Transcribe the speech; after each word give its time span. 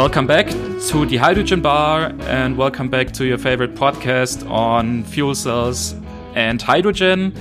Welcome 0.00 0.26
back 0.26 0.46
to 0.46 1.04
the 1.04 1.18
Hydrogen 1.18 1.60
Bar 1.60 2.14
and 2.20 2.56
welcome 2.56 2.88
back 2.88 3.12
to 3.12 3.26
your 3.26 3.36
favorite 3.36 3.74
podcast 3.74 4.50
on 4.50 5.04
fuel 5.04 5.34
cells 5.34 5.94
and 6.34 6.62
hydrogen. 6.62 7.34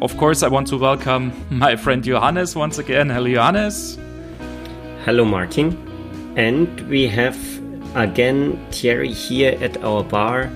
Of 0.00 0.16
course, 0.16 0.42
I 0.42 0.48
want 0.48 0.68
to 0.68 0.78
welcome 0.78 1.34
my 1.50 1.76
friend 1.76 2.02
Johannes 2.02 2.56
once 2.56 2.78
again. 2.78 3.10
Hello, 3.10 3.30
Johannes. 3.30 3.98
Hello, 5.04 5.26
Martin. 5.26 5.76
And 6.34 6.80
we 6.88 7.06
have 7.08 7.36
again 7.94 8.58
Thierry 8.70 9.12
here 9.12 9.58
at 9.60 9.76
our 9.84 10.02
bar. 10.02 10.50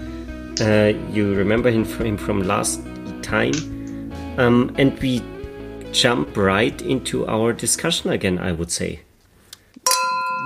Uh, 0.59 0.95
you 1.13 1.35
remember 1.35 1.71
him 1.71 1.85
from, 1.85 2.45
last 2.45 2.81
time. 3.21 3.53
Um, 4.39 4.75
and 4.79 4.99
we 5.01 5.23
jump 5.93 6.35
right 6.35 6.81
into 6.81 7.29
our 7.29 7.53
discussion 7.53 8.09
again, 8.09 8.39
I 8.39 8.53
would 8.53 8.73
say. 8.73 9.01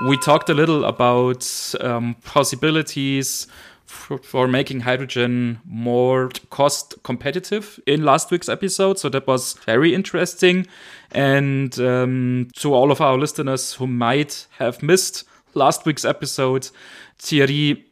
We 0.07 0.17
talked 0.17 0.49
a 0.49 0.55
little 0.55 0.87
about 0.87 1.75
um, 1.81 2.17
possibilities 2.25 3.47
for, 3.85 4.49
making 4.49 4.81
hydrogen 4.81 5.61
more 5.65 6.31
cost 6.49 6.95
competitive 7.03 7.79
in 7.87 8.05
last 8.05 8.31
week's 8.31 8.49
episode. 8.49 8.99
So 8.99 9.09
that 9.11 9.27
was 9.27 9.55
very 9.67 9.95
interesting. 9.95 10.67
And 11.11 11.79
um, 11.81 12.49
to 12.57 12.73
all 12.73 12.91
of 12.91 13.01
our 13.01 13.19
listeners 13.19 13.75
who 13.75 13.87
might 13.87 14.47
have 14.59 14.83
missed 14.83 15.25
last 15.55 15.85
week's 15.85 16.05
episode, 16.05 16.71
Thierry 17.19 17.85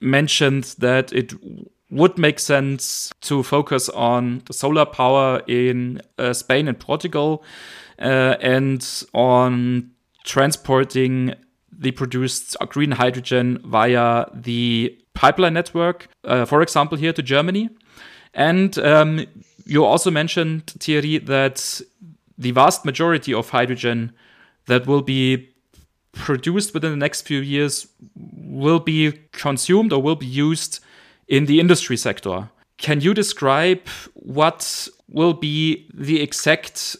mentioned 0.00 0.74
that 0.78 1.12
it 1.12 1.32
would 1.90 2.18
make 2.18 2.38
sense 2.38 3.12
to 3.22 3.42
focus 3.42 3.88
on 3.88 4.42
the 4.46 4.52
solar 4.52 4.84
power 4.84 5.40
in 5.46 6.02
uh, 6.18 6.32
Spain 6.32 6.68
and 6.68 6.78
Portugal 6.78 7.42
uh, 7.98 8.36
and 8.40 9.04
on 9.14 9.90
transporting 10.24 11.34
the 11.78 11.90
produced 11.92 12.56
green 12.68 12.92
hydrogen 12.92 13.60
via 13.64 14.26
the 14.32 14.96
pipeline 15.14 15.54
network, 15.54 16.08
uh, 16.24 16.44
for 16.44 16.62
example, 16.62 16.96
here 16.98 17.12
to 17.12 17.22
Germany. 17.22 17.70
And 18.34 18.78
um, 18.78 19.26
you 19.64 19.84
also 19.84 20.10
mentioned, 20.10 20.66
Thierry, 20.78 21.18
that 21.18 21.80
the 22.38 22.50
vast 22.50 22.84
majority 22.84 23.32
of 23.32 23.50
hydrogen 23.50 24.12
that 24.66 24.86
will 24.86 25.02
be 25.02 25.48
produced 26.12 26.74
within 26.74 26.90
the 26.90 26.96
next 26.96 27.22
few 27.22 27.40
years 27.40 27.86
will 28.14 28.80
be 28.80 29.12
consumed 29.32 29.92
or 29.92 30.02
will 30.02 30.16
be 30.16 30.26
used 30.26 30.80
in 31.28 31.46
the 31.46 31.60
industry 31.60 31.96
sector. 31.96 32.48
Can 32.78 33.00
you 33.00 33.14
describe 33.14 33.86
what 34.14 34.88
will 35.08 35.34
be 35.34 35.88
the 35.94 36.20
exact 36.22 36.96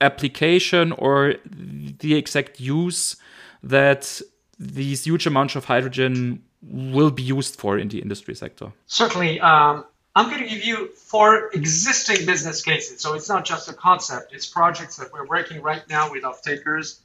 application 0.00 0.92
or 0.92 1.34
the 1.44 2.14
exact 2.14 2.60
use 2.60 3.16
that 3.62 4.20
these 4.58 5.04
huge 5.04 5.26
amounts 5.26 5.56
of 5.56 5.64
hydrogen 5.64 6.42
will 6.62 7.10
be 7.10 7.22
used 7.22 7.56
for 7.56 7.78
in 7.78 7.88
the 7.88 8.00
industry 8.00 8.34
sector? 8.34 8.72
Certainly. 8.86 9.40
Um, 9.40 9.84
I'm 10.14 10.28
going 10.28 10.42
to 10.42 10.48
give 10.48 10.64
you 10.64 10.88
four 10.88 11.50
existing 11.52 12.26
business 12.26 12.62
cases. 12.62 13.00
So 13.00 13.14
it's 13.14 13.28
not 13.28 13.44
just 13.44 13.68
a 13.68 13.72
concept, 13.72 14.32
it's 14.34 14.46
projects 14.46 14.96
that 14.96 15.12
we're 15.12 15.26
working 15.26 15.62
right 15.62 15.82
now 15.88 16.10
with 16.10 16.24
off 16.24 16.42
takers 16.42 17.00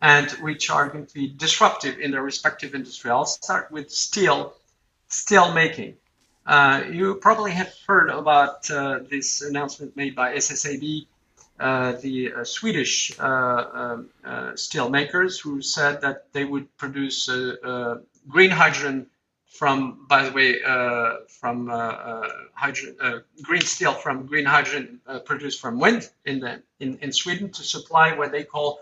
and 0.00 0.30
which 0.32 0.70
are 0.70 0.88
going 0.88 1.06
to 1.06 1.14
be 1.14 1.32
disruptive 1.36 1.98
in 1.98 2.10
their 2.10 2.22
respective 2.22 2.74
industry. 2.74 3.10
I'll 3.10 3.24
start 3.24 3.70
with 3.70 3.90
steel, 3.90 4.54
steel 5.08 5.52
making. 5.52 5.94
Uh, 6.46 6.84
you 6.90 7.14
probably 7.14 7.52
have 7.52 7.74
heard 7.86 8.10
about 8.10 8.70
uh, 8.70 9.00
this 9.08 9.40
announcement 9.40 9.96
made 9.96 10.14
by 10.14 10.34
SSAB, 10.36 11.06
uh, 11.58 11.92
the 11.92 12.32
uh, 12.32 12.44
Swedish 12.44 13.18
uh, 13.18 13.22
um, 13.24 14.10
uh, 14.24 14.56
steel 14.56 14.90
makers, 14.90 15.38
who 15.38 15.62
said 15.62 16.00
that 16.00 16.32
they 16.32 16.44
would 16.44 16.76
produce 16.76 17.30
green 18.28 18.50
hydrogen 18.50 19.06
from, 19.46 20.04
by 20.08 20.24
the 20.24 20.32
way, 20.32 20.60
from 21.28 21.68
hydrogen, 22.54 23.22
green 23.42 23.60
steel 23.60 23.92
from 23.92 24.26
green 24.26 24.44
hydrogen 24.44 25.00
produced 25.24 25.60
from 25.60 25.78
wind 25.78 26.10
in, 26.24 26.40
the, 26.40 26.62
in, 26.80 26.98
in 26.98 27.12
Sweden 27.12 27.50
to 27.50 27.62
supply 27.62 28.16
what 28.16 28.32
they 28.32 28.42
call 28.42 28.80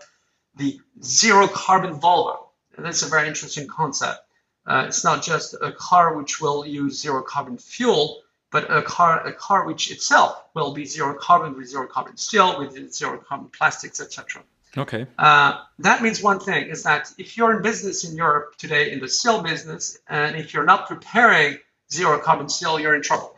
the 0.56 0.80
zero 1.02 1.48
carbon 1.48 2.00
Volvo. 2.00 2.46
And 2.76 2.86
that's 2.86 3.02
a 3.02 3.08
very 3.08 3.28
interesting 3.28 3.66
concept. 3.66 4.20
Uh, 4.66 4.84
it's 4.86 5.04
not 5.04 5.22
just 5.22 5.54
a 5.60 5.72
car 5.72 6.16
which 6.16 6.40
will 6.40 6.64
use 6.64 7.00
zero 7.00 7.20
carbon 7.22 7.58
fuel, 7.58 8.21
but 8.52 8.70
a 8.70 8.82
car 8.82 9.26
a 9.26 9.32
car 9.32 9.66
which 9.66 9.90
itself 9.90 10.44
will 10.54 10.72
be 10.72 10.84
zero 10.84 11.14
carbon 11.14 11.56
with 11.56 11.68
zero 11.68 11.86
carbon 11.88 12.16
steel, 12.16 12.58
with 12.58 12.92
zero 12.92 13.18
carbon 13.18 13.48
plastics, 13.48 14.00
etc. 14.00 14.42
Okay. 14.76 15.06
Uh, 15.18 15.60
that 15.80 16.02
means 16.02 16.22
one 16.22 16.38
thing 16.38 16.68
is 16.68 16.82
that 16.84 17.12
if 17.18 17.36
you're 17.36 17.56
in 17.56 17.62
business 17.62 18.04
in 18.04 18.16
Europe 18.16 18.56
today 18.56 18.92
in 18.92 19.00
the 19.00 19.08
steel 19.08 19.42
business, 19.42 19.98
and 20.08 20.36
if 20.36 20.54
you're 20.54 20.64
not 20.64 20.86
preparing 20.86 21.58
zero 21.90 22.18
carbon 22.18 22.48
steel, 22.48 22.78
you're 22.78 22.94
in 22.94 23.02
trouble. 23.02 23.34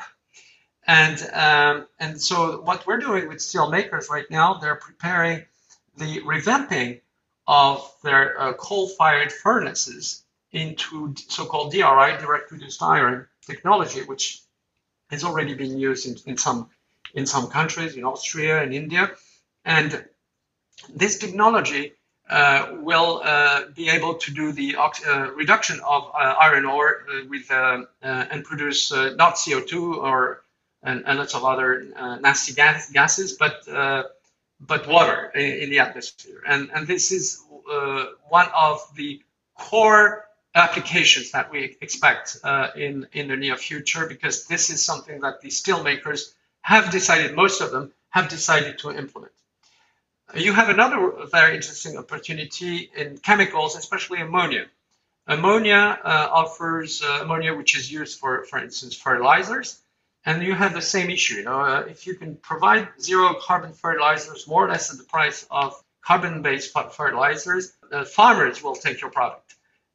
And 0.86 1.18
um, 1.32 1.86
and 1.98 2.20
so 2.20 2.60
what 2.60 2.86
we're 2.86 2.98
doing 2.98 3.28
with 3.28 3.40
steel 3.40 3.70
makers 3.70 4.08
right 4.10 4.30
now, 4.30 4.54
they're 4.54 4.76
preparing 4.76 5.44
the 5.96 6.20
revamping 6.22 7.00
of 7.46 7.90
their 8.02 8.40
uh, 8.40 8.52
coal-fired 8.54 9.30
furnaces 9.30 10.24
into 10.52 11.14
so-called 11.28 11.72
DRI, 11.72 12.16
direct 12.18 12.50
reduced 12.50 12.82
iron 12.82 13.26
technology, 13.46 14.02
which 14.02 14.43
has 15.10 15.24
already 15.24 15.54
been 15.54 15.78
used 15.78 16.06
in, 16.06 16.16
in 16.32 16.36
some 16.36 16.68
in 17.14 17.26
some 17.26 17.46
countries, 17.48 17.96
in 17.96 18.04
Austria 18.04 18.62
and 18.62 18.74
India, 18.74 19.10
and 19.64 20.04
this 20.92 21.18
technology 21.18 21.92
uh, 22.28 22.68
will 22.80 23.20
uh, 23.22 23.66
be 23.74 23.90
able 23.90 24.14
to 24.14 24.32
do 24.32 24.52
the 24.52 24.76
uh, 24.76 25.30
reduction 25.34 25.78
of 25.86 26.10
uh, 26.14 26.34
iron 26.40 26.64
ore 26.64 27.04
uh, 27.08 27.26
with 27.28 27.50
uh, 27.50 27.84
and 28.02 28.44
produce 28.44 28.90
not 28.92 29.34
CO2 29.34 29.96
or 29.96 30.42
and, 30.82 31.04
and, 31.06 31.18
lots 31.18 31.34
of 31.34 31.44
other 31.44 31.84
nasty 32.20 32.54
gas, 32.54 32.90
gases, 32.90 33.34
but 33.34 33.64
but 34.60 34.86
water 34.88 35.30
in, 35.34 35.64
in, 35.64 35.70
the 35.70 35.80
atmosphere. 35.80 36.42
And 36.46 36.70
and 36.72 36.86
this 36.86 37.12
is 37.12 37.42
one 38.28 38.48
of 38.54 38.80
the 38.96 39.20
core 39.58 40.24
applications 40.54 41.32
that 41.32 41.50
we 41.50 41.76
expect 41.80 42.36
uh, 42.44 42.68
in, 42.76 43.06
in 43.12 43.28
the 43.28 43.36
near 43.36 43.56
future 43.56 44.06
because 44.06 44.46
this 44.46 44.70
is 44.70 44.84
something 44.84 45.20
that 45.20 45.40
the 45.40 45.50
steel 45.50 45.82
makers 45.82 46.34
have 46.62 46.90
decided, 46.90 47.34
most 47.34 47.60
of 47.60 47.70
them 47.72 47.92
have 48.10 48.28
decided 48.28 48.78
to 48.78 48.90
implement. 48.92 49.32
You 50.34 50.52
have 50.52 50.68
another 50.68 51.12
very 51.30 51.54
interesting 51.54 51.98
opportunity 51.98 52.90
in 52.96 53.18
chemicals, 53.18 53.76
especially 53.76 54.20
ammonia. 54.20 54.66
Ammonia 55.26 55.98
uh, 56.02 56.28
offers 56.30 57.02
uh, 57.02 57.20
ammonia, 57.22 57.54
which 57.54 57.76
is 57.76 57.90
used 57.90 58.18
for, 58.18 58.44
for 58.44 58.58
instance, 58.58 58.94
fertilizers. 58.94 59.80
And 60.26 60.42
you 60.42 60.54
have 60.54 60.72
the 60.72 60.82
same 60.82 61.10
issue. 61.10 61.34
You 61.34 61.44
know, 61.44 61.60
uh, 61.60 61.80
if 61.88 62.06
you 62.06 62.14
can 62.14 62.36
provide 62.36 62.88
zero 63.00 63.34
carbon 63.40 63.72
fertilizers 63.72 64.46
more 64.46 64.64
or 64.64 64.68
less 64.68 64.90
at 64.90 64.98
the 64.98 65.04
price 65.04 65.46
of 65.50 65.74
carbon-based 66.02 66.72
fertilizers, 66.92 67.72
uh, 67.92 68.04
farmers 68.04 68.62
will 68.62 68.74
take 68.74 69.00
your 69.00 69.10
product 69.10 69.43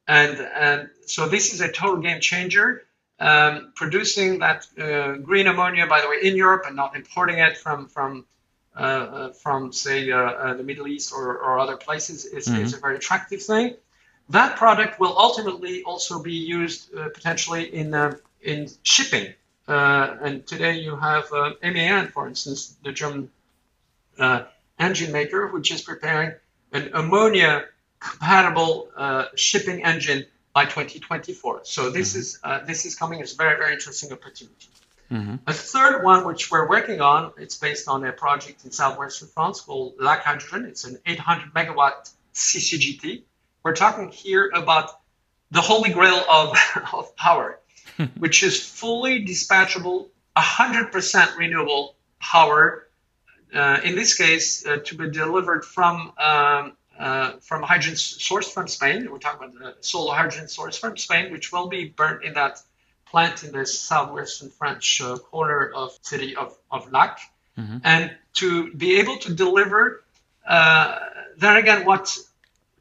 and, 0.10 0.40
and 0.40 0.90
so 1.06 1.30
this 1.30 1.54
is 1.54 1.62
a 1.62 1.72
total 1.72 2.02
game 2.02 2.20
changer. 2.20 2.84
Um, 3.20 3.74
producing 3.76 4.40
that 4.40 4.66
uh, 4.80 5.18
green 5.18 5.48
ammonia, 5.48 5.86
by 5.88 6.02
the 6.02 6.10
way, 6.10 6.20
in 6.24 6.36
Europe 6.38 6.64
and 6.66 6.76
not 6.76 6.96
importing 6.96 7.40
it 7.40 7.58
from 7.58 7.90
from 7.90 8.26
uh, 8.76 8.80
uh 8.80 9.34
from 9.34 9.74
say 9.74 10.10
uh, 10.10 10.18
uh, 10.18 10.54
the 10.54 10.64
Middle 10.64 10.88
East 10.88 11.12
or, 11.14 11.38
or 11.38 11.60
other 11.60 11.76
places 11.76 12.24
is, 12.24 12.48
mm-hmm. 12.48 12.62
is, 12.62 12.74
a 12.74 12.80
very 12.80 12.96
attractive 12.96 13.44
thing. 13.44 13.76
That 14.30 14.56
product 14.56 15.02
will 15.02 15.16
ultimately 15.18 15.84
also 15.84 16.24
be 16.24 16.34
used 16.34 16.92
potentially 17.14 17.66
in 17.66 17.94
in 18.42 18.70
shipping. 18.84 19.34
and 19.68 20.48
today 20.48 20.80
you 20.80 20.96
have 20.96 21.26
MAN, 21.62 22.08
for 22.08 22.28
instance, 22.28 22.78
the 22.84 22.94
German 22.94 23.30
engine 24.80 25.12
maker, 25.12 25.48
which 25.48 25.72
is 25.72 25.82
preparing 25.82 26.32
an 26.72 26.92
ammonia 26.94 27.66
compatible 28.00 28.90
uh, 28.96 29.26
shipping 29.36 29.84
engine 29.84 30.26
by 30.54 30.66
2024. 30.66 31.62
So 31.64 31.90
this 31.90 32.12
mm-hmm. 32.12 32.20
is 32.20 32.40
uh, 32.44 32.60
this 32.66 32.86
is 32.86 32.96
coming 32.96 33.22
as 33.22 33.34
a 33.34 33.36
very 33.36 33.58
very 33.58 33.74
interesting 33.74 34.12
opportunity. 34.12 34.68
Mm-hmm. 35.12 35.36
A 35.48 35.54
third 35.54 36.04
one 36.04 36.26
which 36.26 36.52
we're 36.52 36.70
working 36.70 37.02
on, 37.02 37.32
it's 37.38 37.58
based 37.58 37.88
on 37.88 38.06
a 38.06 38.12
project 38.12 38.64
in 38.66 38.72
southwestern 38.72 39.28
France 39.30 39.62
called 39.62 39.98
Lacq 39.98 40.20
Hydrogen. 40.20 40.70
It's 40.70 40.84
an 40.84 41.00
800 41.06 41.52
megawatt 41.54 42.12
CCGT. 42.34 43.24
We're 43.64 43.76
talking 43.76 44.10
here 44.10 44.52
about 44.54 44.92
the 45.50 45.62
holy 45.62 45.92
grail 45.92 46.24
of, 46.30 46.56
of 46.94 47.16
power, 47.16 47.60
which 48.20 48.44
is 48.44 48.64
fully 48.64 49.26
dispatchable, 49.26 50.10
100% 50.38 51.38
renewable 51.38 51.96
power. 52.20 52.88
Uh, 53.52 53.80
in 53.84 53.96
this 53.96 54.16
case, 54.16 54.64
uh, 54.64 54.78
to 54.86 54.96
be 54.96 55.10
delivered 55.10 55.66
from 55.66 56.14
um, 56.20 56.74
uh, 57.00 57.32
from 57.40 57.64
hydrogen 57.64 57.96
sourced 57.96 58.52
from 58.52 58.68
Spain. 58.68 59.08
We're 59.12 59.20
talking 59.20 59.48
about 59.48 59.58
the 59.60 59.76
solar 59.82 60.16
hydrogen 60.16 60.46
sourced 60.46 60.78
from 60.80 60.98
Spain, 60.98 61.32
which 61.32 61.52
will 61.52 61.68
be 61.68 61.86
burnt 61.86 62.24
in 62.24 62.34
that 62.34 62.62
plant 63.10 63.44
in 63.44 63.52
the 63.52 63.66
southwestern 63.66 64.50
French 64.50 65.02
uh, 65.02 65.18
corner 65.18 65.72
of 65.74 65.98
city 66.02 66.36
of, 66.36 66.56
of 66.70 66.92
Lacq. 66.92 67.18
Mm-hmm. 67.58 67.78
And 67.84 68.12
to 68.36 68.72
be 68.74 69.00
able 69.00 69.18
to 69.20 69.34
deliver, 69.34 70.04
uh, 70.48 71.00
then 71.38 71.58
again, 71.58 71.86
what 71.86 72.16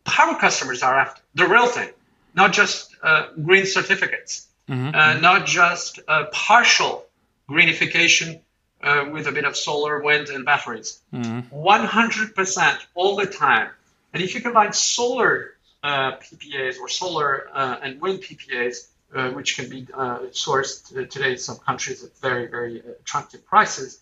power 0.04 0.34
customers 0.38 0.82
are 0.82 0.98
after, 0.98 1.22
the 1.34 1.46
real 1.46 1.66
thing. 1.66 1.90
not 2.34 2.52
just 2.52 2.94
uh, 3.02 3.28
green 3.42 3.66
certificates, 3.66 4.46
Mhm. 4.68 4.94
uh, 4.94 5.18
not 5.20 5.46
just 5.46 5.98
partial 6.30 7.04
greenification 7.48 8.40
uh, 8.82 9.06
with 9.10 9.26
a 9.26 9.32
bit 9.32 9.44
of 9.44 9.56
solar, 9.56 10.00
wind, 10.02 10.28
and 10.28 10.44
batteries. 10.44 11.00
Mhm. 11.12 11.50
100% 11.50 12.78
all 12.94 13.16
the 13.16 13.26
time. 13.26 13.70
And 14.12 14.22
if 14.22 14.34
you 14.34 14.40
combine 14.40 14.72
solar 14.72 15.54
uh, 15.82 16.12
PPAs 16.16 16.78
or 16.80 16.88
solar 16.88 17.48
uh, 17.52 17.76
and 17.82 18.00
wind 18.00 18.20
PPAs, 18.20 18.88
uh, 19.14 19.30
which 19.30 19.56
can 19.56 19.68
be 19.70 19.86
uh, 19.94 20.18
sourced 20.32 20.96
uh, 20.96 21.06
today 21.06 21.32
in 21.32 21.38
some 21.38 21.56
countries 21.56 22.04
at 22.04 22.16
very, 22.18 22.46
very 22.46 22.80
attractive 22.80 23.44
prices, 23.46 24.00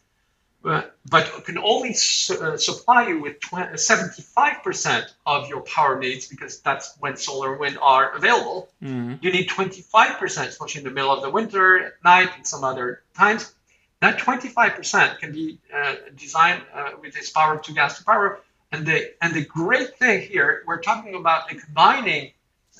uh, 0.65 0.83
but 1.09 1.45
can 1.45 1.59
only 1.59 1.93
su- 1.93 2.35
uh, 2.43 2.57
supply 2.57 3.07
you 3.09 3.21
with 3.21 3.39
20, 3.41 3.75
75% 3.75 5.05
of 5.25 5.49
your 5.49 5.61
power 5.61 5.99
needs 5.99 6.27
because 6.27 6.61
that's 6.61 6.97
when 6.99 7.17
solar 7.17 7.53
and 7.53 7.61
wind 7.61 7.79
are 7.81 8.17
available. 8.17 8.69
Mhm. 8.83 9.23
You 9.23 9.31
need 9.31 9.49
25%, 9.49 10.49
especially 10.49 10.81
in 10.81 10.85
the 10.85 10.91
middle 10.91 11.13
of 11.13 11.23
the 11.23 11.31
winter, 11.31 11.87
at 11.87 12.05
night, 12.05 12.31
and 12.37 12.47
some 12.47 12.65
other 12.65 13.03
times. 13.17 13.53
That 14.01 14.19
25% 14.19 15.21
can 15.21 15.33
be 15.33 15.59
uh, 15.73 15.95
designed 16.17 16.63
uh, 16.75 16.91
with 17.01 17.15
this 17.15 17.31
power 17.31 17.59
to 17.59 17.73
gas 17.73 17.99
to 17.99 18.05
power. 18.05 18.41
And 18.77 18.85
the 18.85 19.15
and 19.23 19.33
the 19.33 19.43
great 19.43 19.97
thing 19.97 20.21
here, 20.29 20.63
we're 20.67 20.83
talking 20.83 21.15
about 21.15 21.49
combining 21.49 22.33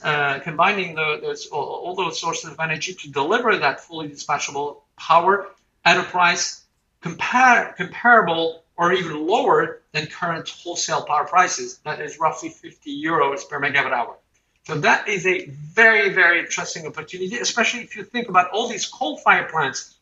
uh, 0.05 0.41
combining 0.41 0.95
the, 0.95 1.21
those, 1.23 1.47
all, 1.47 1.95
those 1.95 2.21
sources 2.21 2.51
of 2.51 2.61
energy 2.61 2.93
to 2.93 3.11
deliver 3.11 3.57
that 3.57 3.81
fully 3.81 4.07
dispatchable 4.11 4.83
power 4.99 5.47
at 5.87 5.97
a 5.97 6.03
price 6.03 6.67
compar- 7.03 7.75
comparable 7.77 8.63
or 8.77 8.93
even 8.93 9.27
lower 9.27 9.81
than 9.93 10.07
current 10.07 10.47
wholesale 10.51 11.03
power 11.03 11.25
prices. 11.25 11.79
That 11.79 12.03
is 12.03 12.21
roughly 12.21 12.51
50 12.51 13.03
euros 13.03 13.49
per 13.49 13.59
megawatt 13.59 13.93
hour. 13.93 14.17
So 14.65 14.79
that 14.81 15.09
is 15.09 15.27
a 15.27 15.47
very, 15.47 16.13
very 16.13 16.41
interesting 16.41 16.87
opportunity, 16.87 17.39
especially 17.39 17.81
if 17.85 17.97
you 17.97 18.05
think 18.05 18.29
about 18.29 18.51
all 18.51 18.69
these 18.69 18.85
coal-fired 18.85 19.49
plants, 19.49 19.97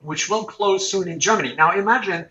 which 0.00 0.28
will 0.28 0.44
close 0.44 0.90
soon 0.90 1.08
in 1.08 1.20
Germany. 1.20 1.54
Now 1.56 1.72
imagine 1.72 2.28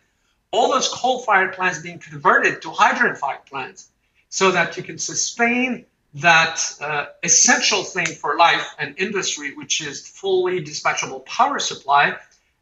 all 0.51 0.71
those 0.71 0.89
coal-fired 0.89 1.53
plants 1.53 1.79
being 1.79 1.99
converted 1.99 2.61
to 2.61 2.71
hydrogen-fired 2.71 3.45
plants, 3.45 3.89
so 4.29 4.51
that 4.51 4.77
you 4.77 4.83
can 4.83 4.97
sustain 4.97 5.85
that 6.15 6.59
uh, 6.81 7.05
essential 7.23 7.83
thing 7.83 8.05
for 8.05 8.35
life 8.37 8.65
and 8.77 8.95
industry, 8.97 9.55
which 9.55 9.81
is 9.81 10.05
fully 10.07 10.63
dispatchable 10.63 11.25
power 11.25 11.57
supply. 11.59 12.15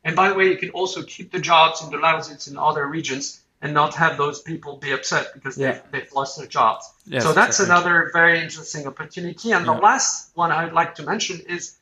And 0.03 0.15
by 0.15 0.29
the 0.29 0.35
way, 0.35 0.47
you 0.49 0.57
can 0.57 0.69
also 0.69 1.03
keep 1.03 1.31
the 1.31 1.39
jobs 1.39 1.83
in 1.83 1.89
the 1.89 1.97
Lausitz 1.97 2.47
and 2.47 2.57
other 2.57 2.85
regions 2.87 3.41
and 3.61 3.73
not 3.73 3.95
have 3.95 4.17
those 4.17 4.41
people 4.41 4.77
be 4.77 4.91
upset 4.91 5.33
because 5.33 5.57
Yeah. 5.57 5.71
they've, 5.71 5.81
they've 5.91 6.13
lost 6.13 6.37
their 6.37 6.47
jobs. 6.47 6.89
Yes, 7.05 7.23
so 7.23 7.33
that's 7.33 7.59
another 7.59 8.09
very 8.13 8.39
interesting 8.39 8.87
opportunity. 8.87 9.51
And 9.51 9.65
Yeah. 9.65 9.73
the 9.73 9.81
last 9.81 10.29
one 10.35 10.51
I'd 10.51 10.71
like 10.73 10.95
to 10.95 11.03
mention 11.03 11.41
is, 11.41 11.75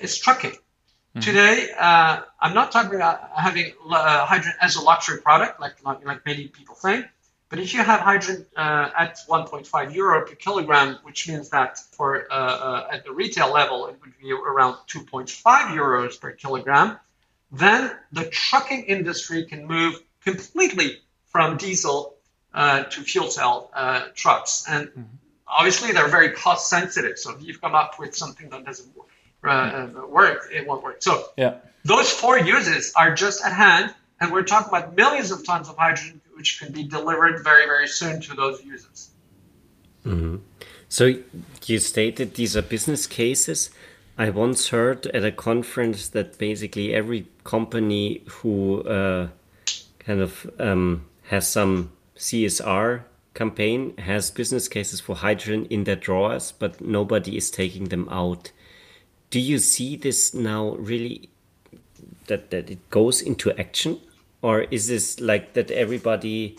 is 0.00 0.16
trucking. 0.18 0.56
Mm-hmm. 1.18 1.30
Today, 1.30 1.68
uh, 1.76 2.22
I'm 2.40 2.54
not 2.54 2.70
talking 2.70 2.94
about 2.94 3.30
having 3.36 3.72
uh, 3.90 4.24
hydrogen 4.24 4.54
as 4.60 4.76
a 4.76 4.82
luxury 4.82 5.20
product, 5.20 5.60
like, 5.60 5.84
like, 5.84 6.04
like 6.04 6.24
many 6.24 6.46
people 6.46 6.76
think. 6.76 7.06
But 7.48 7.58
if 7.58 7.74
you 7.74 7.82
have 7.82 8.00
hydrogen 8.00 8.46
uh, 8.56 8.90
at 8.96 9.18
1.5 9.28 9.94
euro 9.94 10.26
per 10.26 10.34
kilogram, 10.34 10.98
which 11.02 11.28
means 11.28 11.48
that 11.48 11.78
for 11.78 12.30
uh, 12.30 12.34
uh, 12.34 12.88
at 12.92 13.04
the 13.04 13.12
retail 13.12 13.52
level 13.52 13.86
it 13.88 13.96
would 14.00 14.18
be 14.20 14.32
around 14.32 14.76
2.5 14.86 15.28
euros 15.74 16.20
per 16.20 16.32
kilogram, 16.32 16.98
then 17.50 17.90
the 18.12 18.26
trucking 18.26 18.84
industry 18.84 19.46
can 19.46 19.66
move 19.66 19.94
completely 20.22 20.98
from 21.26 21.56
diesel 21.56 22.14
uh, 22.52 22.84
to 22.84 23.00
fuel 23.00 23.30
cell 23.30 23.70
uh, 23.74 24.08
trucks. 24.14 24.64
And 24.68 25.08
obviously 25.46 25.92
they're 25.92 26.08
very 26.08 26.32
cost 26.32 26.68
sensitive. 26.68 27.18
So 27.18 27.34
if 27.34 27.42
you've 27.42 27.60
come 27.60 27.74
up 27.74 27.98
with 27.98 28.14
something 28.14 28.50
that 28.50 28.66
doesn't 28.66 28.94
work, 28.94 29.08
uh, 29.44 29.48
uh, 29.48 30.06
work 30.08 30.48
it 30.52 30.66
won't 30.66 30.82
work. 30.82 30.96
So 31.00 31.28
Yeah. 31.36 31.54
those 31.84 32.10
four 32.10 32.38
uses 32.38 32.92
are 32.96 33.14
just 33.14 33.44
at 33.44 33.52
hand, 33.52 33.94
and 34.20 34.32
we're 34.32 34.42
talking 34.42 34.68
about 34.68 34.96
millions 34.96 35.30
of 35.30 35.44
tons 35.46 35.68
of 35.68 35.76
hydrogen 35.76 36.20
which 36.36 36.60
can 36.60 36.72
be 36.72 36.84
delivered 36.84 37.42
very, 37.42 37.66
very 37.66 37.88
soon 37.88 38.20
to 38.20 38.34
those 38.34 38.64
users. 38.64 39.10
So 40.88 41.16
you 41.66 41.78
stated 41.78 42.34
these 42.34 42.56
are 42.56 42.62
business 42.62 43.06
cases. 43.06 43.70
I 44.16 44.30
once 44.30 44.68
heard 44.68 45.06
at 45.08 45.24
a 45.24 45.30
conference 45.32 46.08
that 46.08 46.38
basically 46.38 46.94
every 46.94 47.26
company 47.44 48.22
who 48.26 48.82
uh, 48.82 49.28
kind 49.98 50.20
of 50.20 50.50
um, 50.58 51.04
has 51.24 51.46
some 51.46 51.92
CSR 52.16 53.02
campaign 53.34 53.96
has 53.98 54.30
business 54.30 54.66
cases 54.66 55.00
for 55.00 55.16
hydrogen 55.16 55.66
in 55.70 55.84
their 55.84 55.96
drawers, 55.96 56.52
but 56.52 56.80
nobody 56.80 57.36
is 57.36 57.50
taking 57.50 57.84
them 57.84 58.08
out. 58.10 58.50
Do 59.30 59.40
you 59.40 59.58
see 59.58 59.96
this 59.96 60.34
now 60.34 60.74
really 60.76 61.28
that 62.26 62.50
that 62.50 62.70
it 62.70 62.90
goes 62.90 63.20
into 63.20 63.52
action, 63.58 64.00
or 64.42 64.62
is 64.62 64.88
this 64.88 65.20
like 65.20 65.52
that 65.54 65.70
everybody 65.70 66.56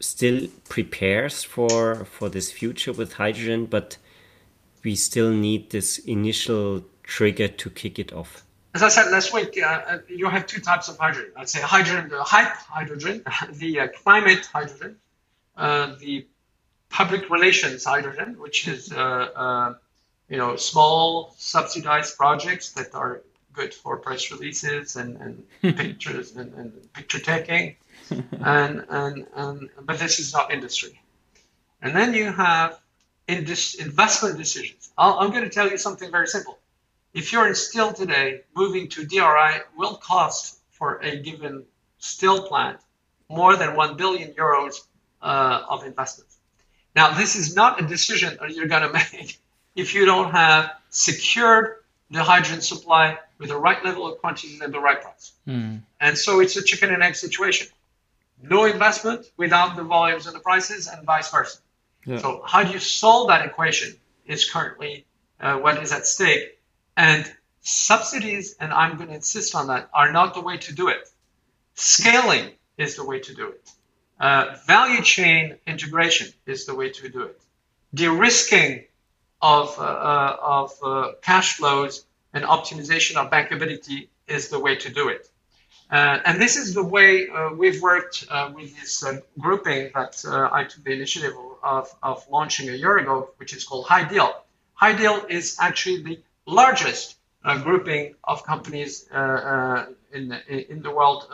still 0.00 0.48
prepares 0.68 1.44
for 1.44 2.04
for 2.04 2.28
this 2.28 2.50
future 2.50 2.92
with 2.92 3.14
hydrogen, 3.14 3.66
but 3.66 3.98
we 4.82 4.96
still 4.96 5.30
need 5.30 5.70
this 5.70 5.98
initial 5.98 6.84
trigger 7.02 7.48
to 7.48 7.70
kick 7.70 7.98
it 7.98 8.12
off. 8.12 8.42
As 8.74 8.82
I 8.82 8.88
said 8.88 9.10
last 9.10 9.34
week, 9.34 9.58
uh, 9.60 9.66
uh, 9.66 9.98
you 10.08 10.28
have 10.28 10.46
two 10.46 10.60
types 10.60 10.88
of 10.88 10.96
hydrogen. 10.96 11.32
I'd 11.36 11.48
say 11.48 11.60
hydrogen, 11.60 12.08
the 12.08 12.22
hype 12.22 12.56
hydrogen, 12.56 13.24
the 13.52 13.80
uh, 13.80 13.88
climate 13.88 14.46
hydrogen, 14.46 14.96
uh, 15.56 15.96
the 15.98 16.26
public 16.88 17.28
relations 17.30 17.84
hydrogen, 17.84 18.38
which 18.38 18.68
is 18.68 18.92
uh, 18.92 18.96
uh, 18.96 19.74
you 20.30 20.38
know 20.38 20.56
small 20.56 21.34
subsidized 21.36 22.16
projects 22.16 22.72
that 22.72 22.94
are 22.94 23.22
good 23.52 23.74
for 23.74 23.98
press 23.98 24.30
releases 24.30 24.96
and, 24.96 25.16
and 25.16 25.44
pictures 25.76 26.36
and, 26.36 26.54
and 26.54 26.92
picture 26.94 27.18
taking, 27.18 27.76
and, 28.10 28.84
and 28.88 29.26
and 29.34 29.68
but 29.82 29.98
this 29.98 30.18
is 30.18 30.32
not 30.32 30.50
industry. 30.50 30.98
And 31.82 31.94
then 31.94 32.14
you 32.14 32.32
have 32.32 32.80
in 33.28 33.38
investment 33.38 34.38
decisions. 34.38 34.92
I'll, 34.96 35.18
I'm 35.18 35.30
going 35.30 35.44
to 35.44 35.50
tell 35.50 35.70
you 35.70 35.76
something 35.76 36.10
very 36.10 36.26
simple 36.26 36.58
if 37.12 37.32
you're 37.32 37.48
in 37.48 37.54
steel 37.54 37.92
today, 37.92 38.42
moving 38.54 38.88
to 38.90 39.04
DRI 39.04 39.62
will 39.76 39.96
cost 39.96 40.60
for 40.70 40.98
a 40.98 41.16
given 41.16 41.64
steel 41.98 42.46
plant 42.46 42.78
more 43.28 43.56
than 43.56 43.76
1 43.76 43.96
billion 43.96 44.32
euros 44.34 44.86
uh, 45.22 45.62
of 45.68 45.84
investment. 45.84 46.30
Now, 46.94 47.12
this 47.14 47.36
is 47.36 47.54
not 47.54 47.82
a 47.82 47.86
decision 47.86 48.36
that 48.40 48.50
you're 48.50 48.68
going 48.68 48.82
to 48.92 48.92
make 48.92 49.39
if 49.74 49.94
you 49.94 50.04
don't 50.04 50.32
have 50.32 50.70
secured 50.90 51.76
the 52.10 52.22
hydrogen 52.22 52.60
supply 52.60 53.18
with 53.38 53.48
the 53.48 53.56
right 53.56 53.84
level 53.84 54.06
of 54.06 54.18
quantities 54.18 54.60
and 54.60 54.74
the 54.74 54.80
right 54.80 55.00
price. 55.00 55.32
And 56.00 56.18
so 56.18 56.40
it's 56.40 56.56
a 56.56 56.62
chicken 56.62 56.92
and 56.92 57.02
egg 57.02 57.14
situation. 57.14 57.68
No 58.42 58.64
investment 58.64 59.30
without 59.36 59.76
the 59.76 59.84
volumes 59.84 60.26
and 60.26 60.34
the 60.34 60.40
prices, 60.40 60.88
and 60.88 61.04
vice 61.04 61.30
versa. 61.30 61.58
Yeah. 62.06 62.18
So, 62.18 62.42
how 62.46 62.64
do 62.64 62.72
you 62.72 62.78
solve 62.78 63.28
that 63.28 63.44
equation 63.44 63.94
is 64.26 64.48
currently 64.48 65.04
uh, 65.40 65.58
what 65.58 65.82
is 65.82 65.92
at 65.92 66.06
stake. 66.06 66.58
And 66.96 67.30
subsidies, 67.60 68.56
and 68.60 68.72
I'm 68.72 68.96
going 68.96 69.08
to 69.08 69.14
insist 69.14 69.54
on 69.54 69.68
that, 69.68 69.88
are 69.92 70.12
not 70.12 70.34
the 70.34 70.40
way 70.40 70.58
to 70.58 70.74
do 70.74 70.88
it. 70.88 71.08
Scaling 71.74 72.50
is 72.76 72.96
the 72.96 73.04
way 73.04 73.20
to 73.20 73.34
do 73.34 73.48
it. 73.48 73.70
Uh, 74.18 74.56
value 74.66 75.02
chain 75.02 75.56
integration 75.66 76.28
is 76.46 76.66
the 76.66 76.74
way 76.74 76.90
to 76.90 77.08
do 77.08 77.22
it. 77.22 77.40
De-risking 77.94 78.84
of, 79.42 79.78
uh, 79.78 79.82
uh, 79.82 80.36
of 80.40 80.72
uh, 80.82 81.12
cash 81.22 81.56
flows 81.56 82.04
and 82.32 82.44
optimization 82.44 83.16
of 83.16 83.30
bankability 83.30 84.08
is 84.28 84.48
the 84.48 84.58
way 84.58 84.76
to 84.76 84.92
do 84.92 85.08
it. 85.08 85.28
Uh, 85.90 86.20
and 86.24 86.40
this 86.40 86.56
is 86.56 86.74
the 86.74 86.84
way 86.84 87.26
we've 87.56 87.82
worked 87.82 88.24
with 88.54 88.78
this 88.78 89.04
uh, 89.04 89.18
grouping 89.38 89.90
that 89.94 90.24
I 90.52 90.64
took 90.64 90.84
the 90.84 90.92
initiative 90.92 91.32
of, 91.64 91.92
of 92.00 92.24
launching 92.30 92.68
a 92.68 92.74
year 92.74 92.98
ago, 92.98 93.30
which 93.38 93.52
is 93.52 93.64
called 93.64 93.86
HyDeal. 93.86 94.32
High 94.74 94.94
Deal 94.94 95.24
is 95.28 95.56
actually 95.60 96.02
the 96.02 96.20
largest 96.46 97.16
grouping 97.42 98.14
of 98.22 98.44
companies 98.44 99.08
in, 99.10 100.32
in 100.48 100.82
the 100.82 100.92
world 100.94 101.26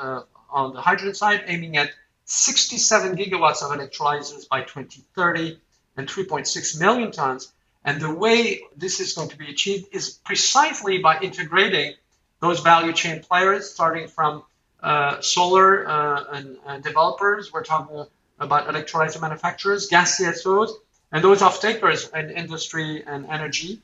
on 0.50 0.72
the 0.72 0.80
hydrogen 0.80 1.14
side, 1.14 1.44
aiming 1.46 1.76
at 1.76 1.90
67 2.24 3.14
gigawatts 3.16 3.62
of 3.62 3.78
electrolyzers 3.78 4.48
by 4.48 4.62
2030 4.62 5.60
and 5.98 6.08
3.6 6.08 6.80
million 6.80 7.12
tons. 7.12 7.52
And 7.86 8.00
the 8.00 8.12
way 8.12 8.62
this 8.76 8.98
is 8.98 9.12
going 9.12 9.28
to 9.28 9.38
be 9.38 9.48
achieved 9.48 9.94
is 9.94 10.10
precisely 10.10 10.98
by 10.98 11.20
integrating 11.20 11.94
those 12.40 12.58
value 12.60 12.92
chain 12.92 13.22
players, 13.22 13.70
starting 13.70 14.08
from 14.08 14.42
uh, 14.82 15.20
solar 15.20 15.88
uh, 15.88 16.24
and, 16.32 16.58
and 16.66 16.82
developers. 16.82 17.52
We're 17.52 17.62
talking 17.62 18.04
about 18.40 18.66
electrolyzer 18.66 19.20
manufacturers, 19.20 19.86
gas 19.86 20.20
TSOs, 20.20 20.72
and 21.12 21.22
those 21.22 21.42
off-takers 21.42 22.10
in 22.12 22.30
industry 22.30 23.04
and 23.06 23.24
energy, 23.26 23.80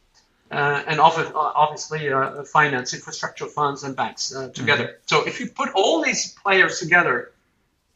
uh, 0.51 0.83
and 0.87 0.99
obvi- 0.99 1.31
obviously 1.35 2.13
uh, 2.13 2.43
finance, 2.43 2.93
infrastructure 2.95 3.47
funds, 3.47 3.85
and 3.85 3.95
banks 3.95 4.35
uh, 4.35 4.49
together. 4.49 4.99
So 5.07 5.25
if 5.27 5.39
you 5.39 5.47
put 5.47 5.71
all 5.75 6.03
these 6.03 6.35
players 6.43 6.81
together 6.81 7.31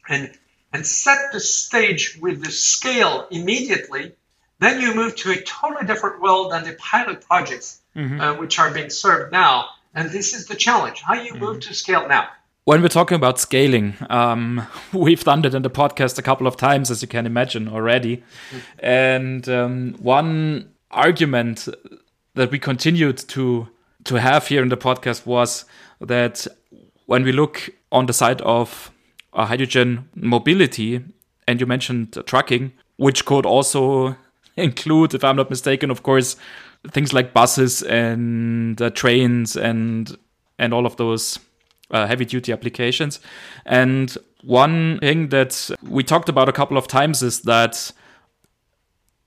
and 0.07 0.31
and 0.73 0.85
set 0.85 1.31
the 1.31 1.39
stage 1.39 2.17
with 2.21 2.43
the 2.43 2.51
scale 2.51 3.27
immediately, 3.31 4.13
then 4.59 4.81
you 4.81 4.93
move 4.95 5.15
to 5.17 5.31
a 5.31 5.41
totally 5.41 5.85
different 5.85 6.21
world 6.21 6.51
than 6.51 6.63
the 6.63 6.73
pilot 6.73 7.21
projects 7.21 7.81
mm-hmm. 7.95 8.21
uh, 8.21 8.35
which 8.35 8.59
are 8.59 8.71
being 8.71 8.89
served 8.89 9.31
now. 9.31 9.69
And 9.93 10.09
this 10.11 10.33
is 10.33 10.47
the 10.47 10.55
challenge. 10.55 11.01
How 11.01 11.15
you 11.15 11.33
mm-hmm. 11.33 11.43
move 11.43 11.59
to 11.61 11.73
scale 11.73 12.07
now? 12.07 12.29
When 12.65 12.81
we're 12.81 12.89
talking 12.89 13.15
about 13.15 13.39
scaling, 13.39 13.95
um, 14.09 14.67
we've 14.93 15.23
done 15.23 15.43
it 15.45 15.53
in 15.53 15.61
the 15.61 15.69
podcast 15.69 16.17
a 16.17 16.21
couple 16.21 16.47
of 16.47 16.57
times, 16.57 16.91
as 16.91 17.01
you 17.01 17.07
can 17.07 17.25
imagine 17.25 17.67
already. 17.67 18.17
Mm-hmm. 18.17 18.57
And 18.79 19.49
um, 19.49 19.95
one 19.99 20.69
argument 20.91 21.67
that 22.35 22.51
we 22.51 22.59
continued 22.59 23.17
to 23.29 23.67
to 24.03 24.15
have 24.15 24.47
here 24.47 24.61
in 24.61 24.69
the 24.69 24.77
podcast 24.77 25.25
was 25.25 25.65
that 25.99 26.47
when 27.07 27.23
we 27.23 27.33
look 27.33 27.69
on 27.91 28.05
the 28.05 28.13
side 28.13 28.39
of 28.41 28.89
uh, 29.33 29.45
hydrogen 29.45 30.07
mobility, 30.15 31.03
and 31.45 31.59
you 31.59 31.65
mentioned 31.65 32.17
trucking, 32.25 32.71
which 32.95 33.25
could 33.25 33.45
also 33.45 34.15
include, 34.63 35.13
if 35.13 35.23
I'm 35.23 35.35
not 35.35 35.49
mistaken, 35.49 35.91
of 35.91 36.03
course, 36.03 36.35
things 36.89 37.13
like 37.13 37.33
buses 37.33 37.83
and 37.83 38.81
uh, 38.81 38.89
trains 38.89 39.55
and 39.55 40.17
and 40.59 40.73
all 40.73 40.85
of 40.85 40.97
those 40.97 41.39
uh, 41.91 42.07
heavy 42.07 42.25
duty 42.25 42.51
applications. 42.51 43.19
And 43.65 44.17
one 44.43 44.99
thing 44.99 45.29
that 45.29 45.69
we 45.83 46.03
talked 46.03 46.29
about 46.29 46.49
a 46.49 46.51
couple 46.51 46.77
of 46.77 46.87
times 46.87 47.21
is 47.21 47.41
that 47.41 47.91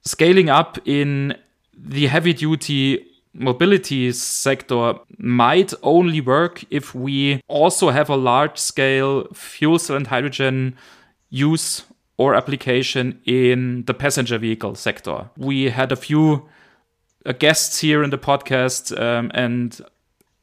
scaling 0.03 0.49
up 0.49 0.77
in 0.85 1.35
the 1.73 2.07
heavy 2.07 2.33
duty 2.33 3.07
mobility 3.33 4.11
sector 4.11 4.95
might 5.17 5.73
only 5.83 6.19
work 6.19 6.65
if 6.69 6.93
we 6.93 7.41
also 7.47 7.89
have 7.89 8.09
a 8.09 8.15
large 8.15 8.57
scale 8.57 9.25
fuel 9.33 9.79
cell 9.79 9.95
and 9.95 10.07
hydrogen 10.07 10.75
use 11.29 11.83
or 12.21 12.35
application 12.35 13.19
in 13.25 13.83
the 13.87 13.93
passenger 13.95 14.37
vehicle 14.37 14.75
sector. 14.75 15.29
We 15.37 15.71
had 15.71 15.91
a 15.91 15.95
few 15.95 16.47
uh, 17.25 17.31
guests 17.33 17.79
here 17.79 18.03
in 18.03 18.11
the 18.11 18.19
podcast, 18.19 18.95
um, 19.01 19.31
and 19.33 19.81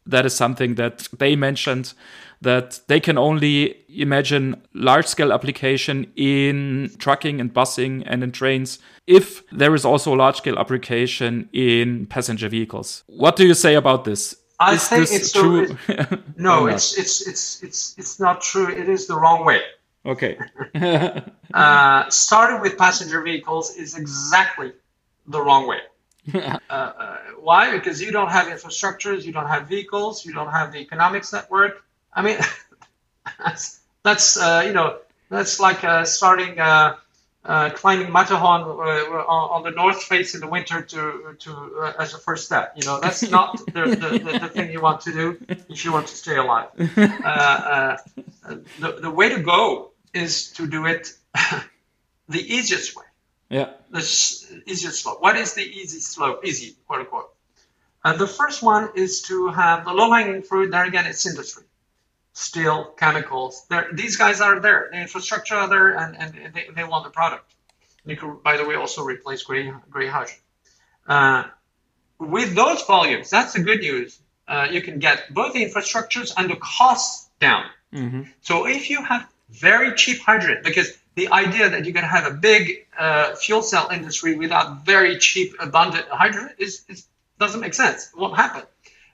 that 0.05 0.27
is 0.27 0.35
something 0.35 0.75
that 0.75 1.07
they 1.17 1.37
mentioned 1.37 1.95
that 2.41 2.81
they 2.89 3.01
can 3.01 3.17
only 3.17 3.77
imagine 3.89 4.61
large 4.75 5.07
scale 5.07 5.33
application 5.33 6.07
in 6.17 6.91
trucking 6.99 7.41
and 7.41 7.55
busing 7.55 8.03
and 8.07 8.23
in 8.23 8.33
trains 8.33 8.79
if 9.07 9.45
there 9.51 9.75
is 9.75 9.85
also 9.85 10.13
large 10.13 10.37
scale 10.37 10.59
application 10.59 11.49
in 11.53 12.07
passenger 12.07 12.49
vehicles. 12.49 13.05
What 13.07 13.37
do 13.37 13.47
you 13.47 13.55
say 13.55 13.75
about 13.75 14.05
this? 14.05 14.37
I 14.61 14.75
is 14.75 14.89
think 14.89 15.09
it's 15.13 15.33
true. 15.33 15.67
The, 15.87 16.21
no, 16.37 16.67
it's 16.67 16.99
it's 16.99 17.27
it's 17.29 17.63
it's 17.63 17.95
it's 17.99 18.19
not 18.19 18.41
true. 18.41 18.69
It 18.69 18.89
is 18.89 19.07
the 19.07 19.15
wrong 19.15 19.45
way. 19.45 19.61
Okay. 20.05 20.39
uh, 21.55 22.09
starting 22.11 22.61
with 22.61 22.77
passenger 22.79 23.23
vehicles 23.23 23.75
is 23.77 23.97
exactly 23.97 24.73
the 25.27 25.41
wrong 25.41 25.67
way. 25.67 25.81
uh, 26.35 26.59
uh, 26.71 27.17
why? 27.41 27.73
Because 27.73 28.03
you 28.03 28.13
don't 28.13 28.31
have 28.31 28.49
infrastructures, 28.49 29.25
you 29.25 29.33
don't 29.33 29.49
have 29.49 29.69
vehicles, 29.69 30.27
you 30.27 30.33
don't 30.33 30.51
have 30.51 30.73
the 30.73 30.79
economics 30.79 31.33
network. 31.33 31.83
I 32.13 32.23
mean, 32.23 32.39
that's, 33.39 33.81
that's 34.03 34.37
uh, 34.37 34.63
you 34.67 34.73
know 34.73 34.99
that's 35.31 35.61
like 35.61 35.85
uh, 35.85 36.05
starting 36.05 36.59
uh, 36.59 36.97
uh, 37.45 37.71
climbing 37.71 38.13
Matterhorn 38.13 38.63
uh, 38.63 39.25
on, 39.25 39.63
the 39.63 39.71
north 39.71 40.03
face 40.03 40.35
in 40.35 40.41
the 40.41 40.47
winter 40.47 40.83
to 40.83 41.37
to 41.39 41.51
uh, 41.81 41.93
as 41.99 42.15
a 42.15 42.19
first 42.19 42.45
step. 42.45 42.75
You 42.77 42.85
know 42.87 43.01
that's 43.01 43.23
not 43.31 43.59
the, 43.67 43.73
the, 43.73 44.19
the, 44.19 44.39
the, 44.39 44.49
thing 44.49 44.71
you 44.71 44.81
want 44.81 45.01
to 45.03 45.13
do 45.13 45.39
if 45.69 45.85
you 45.85 45.93
want 45.93 46.09
to 46.09 46.17
stay 46.17 46.37
alive. 46.37 46.69
the 46.77 47.99
the 49.01 49.11
way 49.11 49.29
to 49.31 49.41
go 49.41 49.91
is 50.13 50.51
to 50.53 50.67
do 50.67 50.87
it 50.87 51.13
the 52.29 52.55
easiest 52.55 52.97
way. 52.97 53.05
Yeah. 53.49 53.71
The 53.91 54.01
easiest 54.67 55.03
slope. 55.03 55.21
What 55.21 55.37
is 55.37 55.55
the 55.55 55.63
easy 55.63 56.01
slope? 56.01 56.45
Easy, 56.45 56.77
quote 56.87 57.01
unquote. 57.01 57.31
And 58.05 58.19
the 58.19 58.27
first 58.27 58.63
one 58.63 58.91
is 58.95 59.23
to 59.23 59.49
have 59.49 59.85
the 59.85 59.93
low 59.93 60.13
hanging 60.13 60.43
fruit. 60.43 60.71
There 60.71 60.85
again, 60.85 61.07
it's 61.07 61.27
industry 61.27 61.65
steel, 62.39 62.85
chemicals. 62.97 63.67
They're, 63.69 63.89
these 63.93 64.17
guys 64.17 64.41
are 64.41 64.61
there. 64.61 64.89
The 64.93 65.01
infrastructure 65.01 65.57
are 65.57 65.69
there, 65.69 65.97
and, 65.97 66.17
and 66.17 66.55
they, 66.55 66.67
they 66.75 66.85
want 66.85 67.05
the 67.05 67.11
product. 67.11 67.53
You 68.07 68.17
could, 68.17 68.43
by 68.45 68.57
the 68.57 68.65
way, 68.65 68.77
also 68.77 69.03
replace 69.03 69.43
gray, 69.43 69.73
gray 69.91 70.07
hydrogen. 70.07 70.39
Uh, 71.07 71.45
with 72.19 72.55
those 72.55 72.83
volumes, 72.83 73.29
that's 73.29 73.55
the 73.55 73.61
good 73.61 73.81
news. 73.81 74.21
Uh, 74.47 74.69
you 74.71 74.81
can 74.81 74.99
get 74.99 75.35
both 75.35 75.53
the 75.53 75.65
infrastructures 75.65 76.33
and 76.37 76.49
the 76.49 76.57
costs 76.57 77.29
down. 77.41 77.65
Mm-hmm. 77.93 78.23
So 78.41 78.67
if 78.67 78.89
you 78.89 79.03
have 79.03 79.29
very 79.51 79.95
cheap 79.95 80.21
hydrogen, 80.21 80.63
because 80.65 80.97
the 81.15 81.29
idea 81.29 81.71
that 81.71 81.85
you 81.85 81.93
can 81.93 82.05
have 82.05 82.27
a 82.27 82.31
big 82.31 82.87
uh, 82.99 83.35
fuel 83.35 83.63
cell 83.63 83.89
industry 83.91 84.37
without 84.37 84.85
very 84.85 85.19
cheap, 85.19 85.55
abundant 85.59 86.07
hydrogen 86.09 86.51
is, 86.59 86.85
is 86.89 87.07
doesn't 87.39 87.61
make 87.61 87.75
sense. 87.75 88.11
It 88.13 88.19
won't 88.19 88.37
happen. 88.37 88.63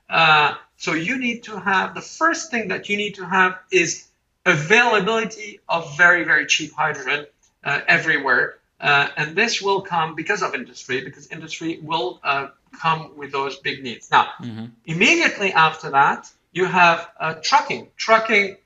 Uh, 0.08 0.54
so 0.76 0.92
you 0.92 1.18
need 1.18 1.44
to 1.44 1.58
have 1.58 1.94
the 1.94 2.00
first 2.00 2.50
thing 2.50 2.68
that 2.68 2.88
you 2.88 2.96
need 2.96 3.14
to 3.16 3.24
have 3.24 3.58
is 3.70 4.06
availability 4.44 5.60
of 5.68 5.96
very 5.96 6.24
very 6.24 6.46
cheap 6.46 6.72
hydrogen 6.74 7.26
uh, 7.64 7.80
everywhere, 7.88 8.58
uh, 8.80 9.08
and 9.16 9.34
this 9.34 9.62
will 9.62 9.80
come 9.80 10.14
because 10.14 10.42
of 10.42 10.54
industry 10.54 11.02
because 11.02 11.28
industry 11.28 11.78
will 11.82 12.20
uh, 12.22 12.48
come 12.78 13.16
with 13.16 13.32
those 13.32 13.56
big 13.58 13.82
needs. 13.82 14.10
Now, 14.10 14.28
mm-hmm. 14.40 14.66
immediately 14.84 15.52
after 15.52 15.90
that, 15.90 16.30
you 16.52 16.66
have 16.66 17.08
uh, 17.18 17.34
trucking. 17.40 17.88
Trucking 17.96 18.56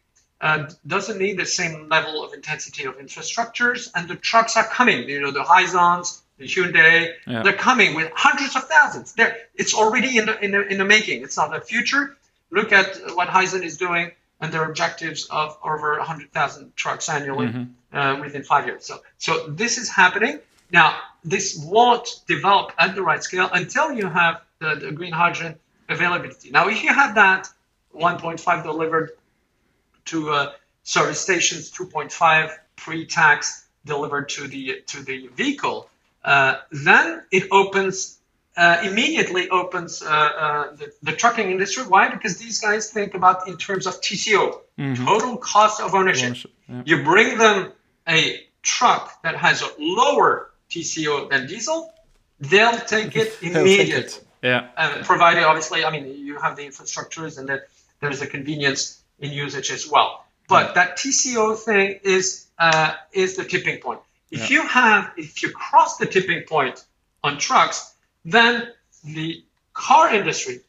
uh, 0.41 0.71
doesn't 0.87 1.19
need 1.19 1.39
the 1.39 1.47
same 1.47 1.89
level 1.89 2.25
of 2.25 2.33
intensity 2.33 2.85
of 2.85 2.99
infrastructures, 2.99 3.91
and 3.95 4.09
the 4.09 4.17
trucks 4.17 4.57
are 4.57 4.65
coming. 4.65 5.09
You 5.09 5.21
know 5.21 5.31
the 5.31 5.43
Hyzons, 5.43 6.21
the 6.39 6.45
Hyundai, 6.45 7.15
yeah. 7.27 7.43
they're 7.43 7.53
coming 7.53 7.95
with 7.95 8.11
hundreds 8.15 8.55
of 8.57 8.65
thousands. 8.69 9.13
They're, 9.13 9.37
it's 9.55 9.75
already 9.75 10.19
in 10.19 10.27
the, 10.27 10.45
in, 10.45 10.53
the, 10.53 10.67
in 10.67 10.79
the 10.79 10.85
making. 10.85 11.23
It's 11.23 11.37
not 11.37 11.51
the 11.51 11.61
future. 11.61 12.17
Look 12.51 12.73
at 12.73 12.99
what 13.15 13.29
Hyzon 13.29 13.65
is 13.65 13.77
doing 13.77 14.13
and 14.41 14.53
their 14.53 14.65
objectives 14.65 15.27
of 15.31 15.59
over 15.65 15.99
100,000 15.99 16.77
trucks 16.77 17.09
annually 17.09 17.49
mm-hmm. 17.49 17.97
uh, 17.97 18.21
within 18.21 18.45
five 18.45 18.67
years. 18.67 18.85
So, 18.87 19.01
so 19.19 19.49
this 19.49 19.79
is 19.79 19.91
happening. 19.91 20.39
Now, 20.71 20.97
this 21.25 21.59
won't 21.59 22.21
develop 22.29 22.73
at 22.79 22.95
the 22.95 23.03
right 23.03 23.23
scale 23.23 23.51
until 23.53 23.93
you 23.93 24.07
have 24.07 24.43
the, 24.61 24.77
the 24.77 24.93
green 24.93 25.13
hydrogen 25.13 25.59
availability. 25.89 26.51
Now, 26.51 26.69
if 26.69 26.85
you 26.85 26.93
have 26.93 27.17
that 27.17 27.49
1.5 27.95 28.63
delivered 28.63 29.11
to 30.09 30.31
uh, 30.31 30.53
service 30.83 31.21
stations, 31.21 31.71
2.5 31.71 32.53
pre-tax 32.77 33.67
delivered 33.85 34.29
to 34.29 34.47
the 34.49 34.83
to 34.87 35.03
the 35.03 35.29
vehicle, 35.29 35.89
uh, 36.25 36.57
then 36.71 37.23
it 37.31 37.45
opens 37.51 38.19
uh, 38.57 38.81
immediately 38.83 39.49
opens 39.51 40.03
uh, 40.03 40.07
uh, 40.07 40.77
the, 40.77 40.93
the, 41.05 41.13
trucking 41.13 41.49
industry. 41.49 41.85
Why? 41.85 42.09
Because 42.09 42.39
these 42.39 42.61
guys 42.61 42.91
think 42.91 43.15
about 43.15 43.47
in 43.47 43.57
terms 43.57 43.87
of 43.87 44.01
TCO, 44.01 44.61
mm-hmm. 44.77 45.07
total 45.07 45.37
cost 45.37 45.81
of 45.81 45.95
ownership. 45.95 46.51
Yeah. 46.69 46.83
You 46.85 47.05
bring 47.05 47.39
them 47.39 47.73
a 48.09 48.41
truck 48.63 49.23
that 49.23 49.37
has 49.37 49.63
a 49.63 49.69
lower 49.79 50.51
TCO 50.71 51.31
than 51.31 51.47
diesel, 51.47 51.93
they'll 52.41 52.81
take 52.81 53.15
it 53.15 53.39
immediately. 53.43 54.25
Yeah. 54.43 54.69
Uh, 54.77 55.03
provided, 55.05 55.45
obviously, 55.45 55.85
I 55.85 55.91
mean, 55.91 56.07
you 56.07 56.39
have 56.41 56.57
the 56.57 56.67
infrastructures 56.67 57.39
and 57.39 57.49
that 57.49 57.69
there's 58.01 58.23
a 58.23 58.27
convenience 58.27 58.98
in 59.19 59.33
usage 59.33 59.71
as 59.71 59.89
well. 59.91 60.25
But 60.49 60.75
that 60.75 60.97
TCO 60.97 61.59
thing 61.59 62.01
is 62.03 62.47
uh, 62.59 62.95
is 63.13 63.37
the 63.37 63.45
tipping 63.45 63.81
point. 63.81 64.01
If 64.31 64.51
yeah. 64.51 64.57
you 64.57 64.69
have, 64.69 65.13
if 65.17 65.43
you 65.43 65.51
cross 65.51 65.99
the 65.99 66.07
tipping 66.07 66.43
point 66.43 66.85
on 67.23 67.39
trucks, 67.39 67.95
then 68.25 68.69
the 69.05 69.45
car 69.73 70.15
industry 70.15 70.61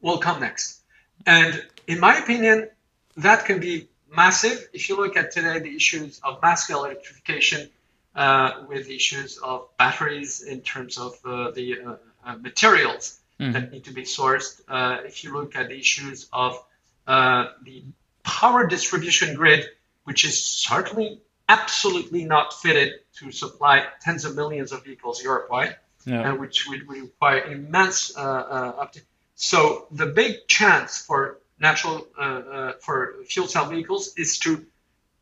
will 0.00 0.18
come 0.18 0.40
next. 0.40 0.80
And 1.26 1.62
in 1.86 2.00
my 2.00 2.16
opinion, 2.16 2.68
that 3.16 3.44
can 3.44 3.60
be 3.60 3.88
massive. 4.14 4.68
If 4.72 4.88
you 4.88 4.96
look 4.96 5.16
at 5.16 5.32
today 5.32 5.58
the 5.58 5.74
issues 5.74 6.20
of 6.22 6.40
mass 6.42 6.64
scale 6.64 6.84
electrification, 6.84 7.68
uh, 8.14 8.64
with 8.68 8.90
issues 8.90 9.38
of 9.38 9.68
batteries 9.78 10.42
in 10.42 10.60
terms 10.60 10.98
of 10.98 11.14
uh, 11.24 11.50
the 11.52 11.80
uh, 11.80 11.96
uh 12.24 12.36
materials 12.36 13.20
mm. 13.38 13.52
that 13.52 13.70
need 13.70 13.84
to 13.84 13.92
be 13.92 14.02
sourced. 14.02 14.60
Uh, 14.68 14.98
if 15.04 15.22
you 15.22 15.32
look 15.32 15.54
at 15.54 15.68
the 15.68 15.78
issues 15.78 16.28
of 16.32 16.60
uh, 17.08 17.46
the 17.64 17.82
power 18.22 18.66
distribution 18.66 19.34
grid, 19.34 19.64
which 20.04 20.24
is 20.26 20.44
certainly 20.44 21.20
absolutely 21.48 22.24
not 22.24 22.52
fitted 22.52 22.92
to 23.16 23.32
supply 23.32 23.86
tens 24.02 24.26
of 24.26 24.36
millions 24.36 24.72
of 24.72 24.84
vehicles 24.84 25.22
Europe-wide, 25.22 25.74
yeah. 26.04 26.30
uh, 26.30 26.36
which 26.36 26.68
would, 26.68 26.86
require 26.86 27.40
immense 27.44 28.16
uh, 28.16 28.20
uh, 28.20 28.82
uptake. 28.82 29.04
So 29.36 29.86
the 29.90 30.06
big 30.06 30.46
chance 30.46 30.98
for 30.98 31.38
natural 31.58 32.06
uh, 32.18 32.22
uh, 32.22 32.72
for 32.80 33.14
fuel 33.26 33.48
cell 33.48 33.66
vehicles 33.66 34.12
is 34.16 34.38
to 34.40 34.66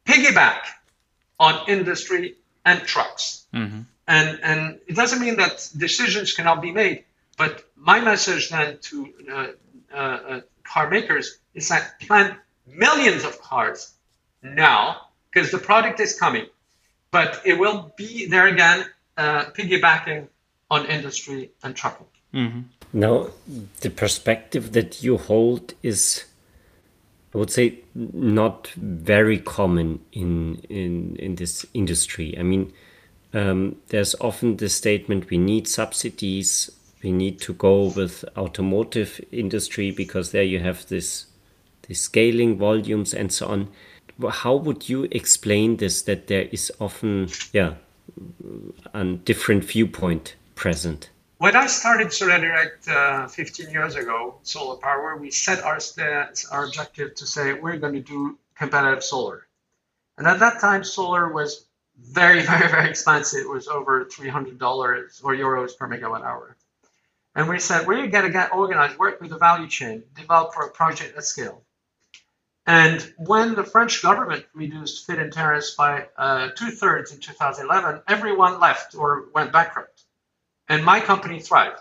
piggyback 0.05 0.63
on 1.39 1.69
industry 1.69 2.35
and 2.65 2.83
trucks. 2.83 3.47
Mm-hmm. 3.55 3.83
And 4.09 4.41
and 4.43 4.81
it 4.87 4.97
doesn't 4.97 5.21
mean 5.21 5.37
that 5.37 5.69
decisions 5.77 6.33
cannot 6.33 6.63
be 6.63 6.73
made, 6.73 7.05
but 7.37 7.65
my 7.77 8.01
message 8.01 8.51
then 8.51 8.79
to 8.83 9.57
uh, 9.93 10.41
car 10.65 10.91
makers 10.91 11.39
is 11.55 11.69
that 11.69 11.99
plant 12.01 12.37
millions 12.67 13.25
of 13.25 13.41
cars 13.41 13.95
now 14.43 15.09
because 15.31 15.51
the 15.51 15.59
product 15.59 16.01
is 16.01 16.19
coming, 16.19 16.47
but 17.11 17.41
it 17.45 17.59
will 17.59 17.93
be 17.97 18.27
there 18.27 18.47
again 18.47 18.87
uh, 19.17 19.47
piggybacking 19.47 20.29
on 20.71 20.87
industry 20.87 21.51
and 21.63 21.77
trucking. 21.77 22.07
Mm-hmm. 22.35 22.61
Now, 22.93 23.29
the 23.81 23.91
perspective 23.91 24.73
that 24.73 25.03
you 25.03 25.19
hold 25.19 25.75
is, 25.83 26.25
I 27.35 27.39
would 27.39 27.51
say, 27.51 27.81
not 27.95 28.69
very 28.69 29.39
common 29.39 30.01
in 30.13 30.63
in 30.69 31.17
in 31.17 31.35
this 31.37 31.67
industry. 31.75 32.37
I 32.39 32.43
mean, 32.43 32.73
um, 33.33 33.77
there's 33.89 34.15
often 34.21 34.57
the 34.57 34.69
statement 34.69 35.31
we 35.31 35.39
need 35.39 35.69
subsidies, 35.69 36.71
we 37.07 37.13
need 37.13 37.41
to 37.41 37.53
go 37.55 37.85
with 37.95 38.25
automotive 38.37 39.21
industry 39.31 39.93
because 39.93 40.33
there 40.33 40.43
you 40.43 40.59
have 40.59 40.85
this, 40.89 41.27
this 41.87 42.01
scaling 42.01 42.59
volumes 42.59 43.15
and 43.15 43.33
so 43.33 43.47
on. 43.47 43.69
How 44.29 44.57
would 44.57 44.89
you 44.89 45.07
explain 45.13 45.77
this? 45.77 46.03
That 46.03 46.27
there 46.27 46.49
is 46.51 46.73
often, 46.81 47.29
yeah, 47.53 47.75
a 48.93 49.05
different 49.05 49.63
viewpoint 49.63 50.35
present. 50.57 51.11
When 51.39 51.55
I 51.55 51.67
started 51.69 52.13
Solar 52.13 52.73
uh, 52.89 53.29
15 53.29 53.71
years 53.71 53.95
ago, 53.95 54.35
solar 54.43 54.79
power, 54.79 55.17
we 55.17 55.31
set 55.31 55.63
our 55.63 55.79
our 56.51 56.65
objective 56.65 57.15
to 57.15 57.27
say 57.27 57.53
we're 57.53 57.79
going 57.79 57.95
to 57.95 58.01
do 58.01 58.37
competitive 58.57 59.05
solar, 59.05 59.47
and 60.19 60.27
at 60.27 60.41
that 60.41 60.61
time, 60.61 60.83
solar 60.83 61.33
was 61.33 61.67
very, 61.99 62.43
very, 62.53 62.69
very 62.69 62.89
expensive. 62.89 63.41
It 63.41 63.51
was 63.51 63.69
over 63.69 64.07
$300 64.07 65.25
or 65.25 65.35
euros 65.37 65.77
per 65.77 65.87
megawatt 65.87 66.25
hour. 66.25 66.56
And 67.37 67.51
we 67.51 67.59
said, 67.59 67.87
we're 67.87 68.07
going 68.07 68.25
to 68.25 68.31
get 68.31 68.55
organized, 68.55 68.99
work 68.99 69.21
with 69.21 69.29
the 69.29 69.37
value 69.37 69.69
chain, 69.69 70.03
develop 70.15 70.55
for 70.55 70.65
a 70.65 70.71
project 70.71 71.19
at 71.19 71.25
scale. 71.25 71.63
And 72.65 73.01
when 73.19 73.55
the 73.55 73.63
French 73.63 74.03
government 74.03 74.47
reduced 74.55 75.07
feed-in 75.07 75.31
tariffs 75.31 75.75
by 75.75 76.07
uh, 76.17 76.49
two 76.57 76.71
thirds 76.71 77.13
in 77.13 77.21
2011, 77.21 78.01
everyone 78.09 78.59
left 78.59 78.95
or 78.95 79.27
went 79.35 79.53
bankrupt. 79.53 80.03
And 80.67 80.83
my 80.83 80.99
company 80.99 81.39
thrived. 81.39 81.79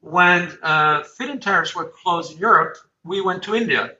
When 0.00 0.50
uh, 0.62 1.02
feed-in 1.02 1.40
tariffs 1.40 1.76
were 1.76 1.92
closed 2.02 2.32
in 2.32 2.38
Europe, 2.38 2.78
we 3.04 3.20
went 3.20 3.42
to 3.44 3.54
India, 3.54 3.92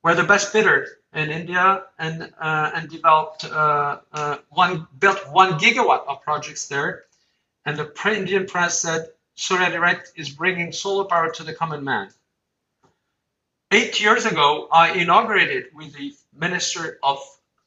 where 0.00 0.14
the 0.14 0.24
best 0.24 0.54
bidder 0.54 0.88
in 1.12 1.28
India 1.28 1.84
and 1.98 2.32
uh, 2.40 2.70
and 2.74 2.88
developed 2.88 3.44
uh, 3.44 3.98
uh, 4.12 4.38
one 4.48 4.88
built 4.98 5.20
one 5.30 5.58
gigawatt 5.58 6.06
of 6.08 6.22
projects 6.22 6.66
there. 6.68 7.04
And 7.66 7.76
the 7.76 7.92
Indian 8.06 8.46
press 8.46 8.80
said 8.80 9.10
Solairedirect 9.36 10.12
is 10.16 10.30
bringing 10.30 10.72
solar 10.72 11.04
power 11.04 11.30
to 11.32 11.42
the 11.42 11.54
common 11.54 11.84
man. 11.84 12.10
Eight 13.72 14.00
years 14.00 14.26
ago, 14.26 14.68
I 14.72 14.92
inaugurated 14.92 15.66
with 15.74 15.92
the 15.94 16.14
Minister 16.34 16.98
of 17.02 17.18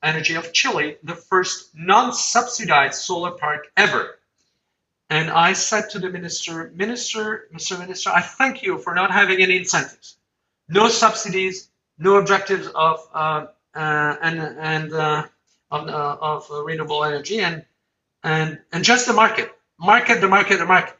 Energy 0.03 0.35
of 0.35 0.51
Chile 0.51 0.97
the 1.03 1.15
first 1.15 1.69
non-subsidized 1.73 2.95
solar 3.01 3.31
park 3.31 3.71
ever. 3.77 4.19
And 5.09 5.29
I 5.29 5.53
said 5.53 5.91
to 5.91 5.99
the 5.99 6.09
minister, 6.09 6.71
Minister, 6.75 7.47
Mr. 7.53 7.79
Minister, 7.79 8.09
I 8.09 8.21
thank 8.21 8.63
you 8.63 8.79
for 8.79 8.93
not 8.95 9.11
having 9.11 9.41
any 9.41 9.57
incentives, 9.57 10.17
no 10.67 10.89
subsidies, 10.89 11.69
no 11.97 12.15
objectives 12.15 12.67
of 12.67 13.07
uh, 13.13 13.45
uh, 13.75 14.15
and 14.21 14.39
and 14.39 14.93
uh, 14.93 15.25
of, 15.71 15.87
uh, 15.87 16.17
of 16.19 16.49
renewable 16.49 17.03
energy 17.03 17.39
and 17.39 17.65
and 18.23 18.59
and 18.71 18.83
just 18.83 19.07
the 19.07 19.13
market, 19.13 19.51
market, 19.79 20.21
the 20.21 20.27
market, 20.27 20.57
the 20.57 20.65
market. 20.65 20.97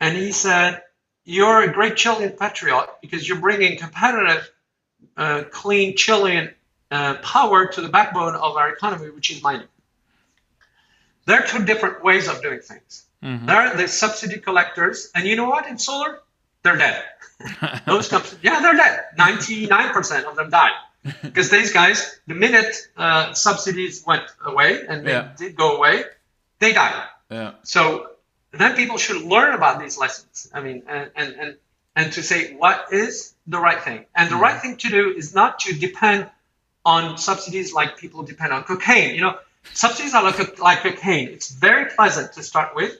And 0.00 0.16
he 0.16 0.32
said, 0.32 0.82
"You're 1.24 1.62
a 1.62 1.72
great 1.72 1.96
Chilean 1.96 2.32
patriot 2.32 2.88
because 3.00 3.28
you're 3.28 3.40
bringing 3.40 3.78
competitive, 3.78 4.50
uh, 5.16 5.44
clean 5.50 5.96
Chilean 5.96 6.54
uh, 6.90 7.14
power 7.16 7.66
to 7.66 7.80
the 7.80 7.88
backbone 7.88 8.34
of 8.34 8.56
our 8.56 8.70
economy, 8.70 9.10
which 9.10 9.30
is 9.30 9.42
mining." 9.42 9.68
There 11.26 11.40
are 11.40 11.46
two 11.46 11.64
different 11.64 12.02
ways 12.02 12.26
of 12.26 12.40
doing 12.40 12.60
things. 12.60 13.04
Mm-hmm. 13.22 13.46
There 13.46 13.56
are 13.56 13.76
the 13.76 13.88
subsidy 13.88 14.38
collectors, 14.38 15.10
and 15.14 15.26
you 15.26 15.36
know 15.36 15.48
what? 15.48 15.66
In 15.66 15.78
solar, 15.78 16.20
they're 16.62 16.76
dead. 16.76 17.04
Those 17.86 18.08
companies, 18.08 18.38
yeah, 18.42 18.60
they're 18.60 18.76
dead. 18.76 19.04
99% 19.18 20.24
of 20.24 20.36
them 20.36 20.50
died. 20.50 20.72
Because 21.22 21.48
these 21.50 21.72
guys, 21.72 22.20
the 22.26 22.34
minute 22.34 22.74
uh, 22.96 23.32
subsidies 23.32 24.04
went 24.06 24.24
away, 24.44 24.86
and 24.86 25.06
they 25.06 25.12
yeah. 25.12 25.32
did 25.36 25.56
go 25.56 25.76
away, 25.76 26.04
they 26.58 26.72
died. 26.72 27.04
Yeah. 27.30 27.52
So 27.62 28.10
then 28.52 28.76
people 28.76 28.98
should 28.98 29.22
learn 29.22 29.54
about 29.54 29.80
these 29.80 29.98
lessons. 29.98 30.50
I 30.54 30.60
mean, 30.60 30.82
and, 30.88 31.10
and, 31.14 31.34
and, 31.34 31.56
and 31.96 32.12
to 32.14 32.22
say 32.22 32.54
what 32.54 32.92
is 32.92 33.34
the 33.46 33.58
right 33.58 33.82
thing. 33.82 34.04
And 34.14 34.30
the 34.30 34.36
mm. 34.36 34.40
right 34.40 34.60
thing 34.60 34.76
to 34.78 34.88
do 34.88 35.10
is 35.10 35.34
not 35.34 35.60
to 35.60 35.74
depend 35.74 36.28
on 36.84 37.18
subsidies 37.18 37.72
like 37.72 37.98
people 37.98 38.22
depend 38.22 38.52
on 38.52 38.64
cocaine. 38.64 39.14
You 39.14 39.22
know, 39.22 39.38
subsidies 39.74 40.14
are 40.14 40.22
like, 40.22 40.58
like 40.58 40.80
cocaine. 40.80 41.28
It's 41.28 41.50
very 41.50 41.90
pleasant 41.90 42.32
to 42.34 42.42
start 42.42 42.74
with 42.74 42.96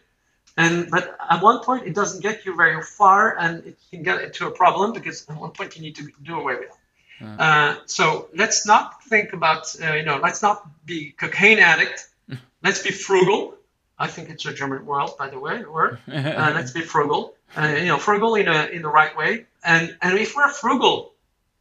and 0.59 0.91
but 0.91 1.17
at 1.31 1.41
one 1.41 1.61
point 1.61 1.87
it 1.87 1.95
doesn't 1.95 2.21
get 2.21 2.45
you 2.45 2.55
very 2.57 2.83
far, 2.83 3.39
and 3.39 3.65
it 3.65 3.79
can 3.91 4.03
get 4.03 4.21
into 4.21 4.47
a 4.49 4.51
problem 4.51 4.93
because 4.93 5.25
at 5.31 5.37
one 5.37 5.53
point 5.53 5.77
you 5.77 5.83
need 5.83 5.95
to 5.97 6.11
do 6.23 6.35
away 6.35 6.57
with 6.57 6.71
it. 6.71 7.25
Uh, 7.25 7.43
uh, 7.43 7.77
so 7.87 8.29
let's 8.35 8.67
not 8.67 9.03
think 9.05 9.33
about 9.33 9.75
uh, 9.81 9.95
you 9.95 10.03
know 10.03 10.19
let's 10.21 10.43
not 10.43 10.67
be 10.85 11.13
cocaine 11.13 11.61
addict. 11.61 12.09
let's 12.65 12.83
be 12.83 12.91
frugal. 12.91 13.55
I 13.99 14.07
think 14.07 14.31
it's 14.31 14.47
a 14.47 14.53
German 14.53 14.87
word, 14.87 15.11
by 15.19 15.29
the 15.29 15.39
way. 15.39 15.65
Word. 15.65 15.99
Uh, 16.09 16.53
let's 16.55 16.73
be 16.73 16.83
frugal. 16.83 17.35
Uh, 17.57 17.75
you 17.79 17.87
know, 17.87 17.99
frugal 17.99 18.35
in 18.35 18.49
a 18.49 18.67
in 18.67 18.83
the 18.83 18.89
right 18.89 19.17
way. 19.17 19.47
And 19.65 19.97
and 20.03 20.19
if 20.19 20.37
we're 20.37 20.53
frugal, 20.53 21.13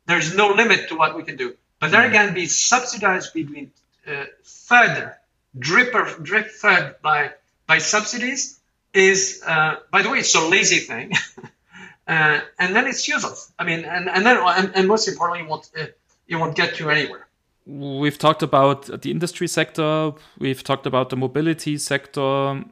there's 0.05 0.35
no 0.35 0.49
limit 0.49 0.89
to 0.89 0.95
what 0.95 1.15
we 1.15 1.23
can 1.23 1.37
do. 1.37 1.55
But 1.79 1.91
there 1.91 2.05
again, 2.07 2.33
be 2.33 2.47
subsidized 2.47 3.33
between 3.33 3.71
uh, 4.07 4.25
fed, 4.43 5.15
drip 5.57 5.93
drip 6.23 6.47
fed 6.49 6.95
by 7.01 7.31
by 7.67 7.77
subsidies 7.79 8.59
is, 8.93 9.43
uh, 9.45 9.75
by 9.91 10.01
the 10.01 10.09
way, 10.09 10.19
it's 10.19 10.35
a 10.35 10.41
lazy 10.41 10.79
thing. 10.79 11.13
uh, 12.07 12.39
and 12.59 12.75
then 12.75 12.87
it's 12.87 13.07
useless. 13.07 13.51
I 13.59 13.63
mean, 13.63 13.85
and, 13.85 14.09
and 14.09 14.25
then, 14.25 14.37
and, 14.37 14.71
and 14.75 14.87
most 14.87 15.07
importantly, 15.07 15.43
you 15.43 15.49
won't, 15.49 15.69
uh, 15.77 15.85
you 16.27 16.39
won't 16.39 16.55
get 16.55 16.75
to 16.75 16.89
anywhere. 16.89 17.26
We've 17.67 18.17
talked 18.17 18.41
about 18.41 19.01
the 19.01 19.11
industry 19.11 19.45
sector, 19.45 20.13
we've 20.39 20.63
talked 20.63 20.85
about 20.85 21.09
the 21.09 21.17
mobility 21.17 21.77
sector, 21.77 22.63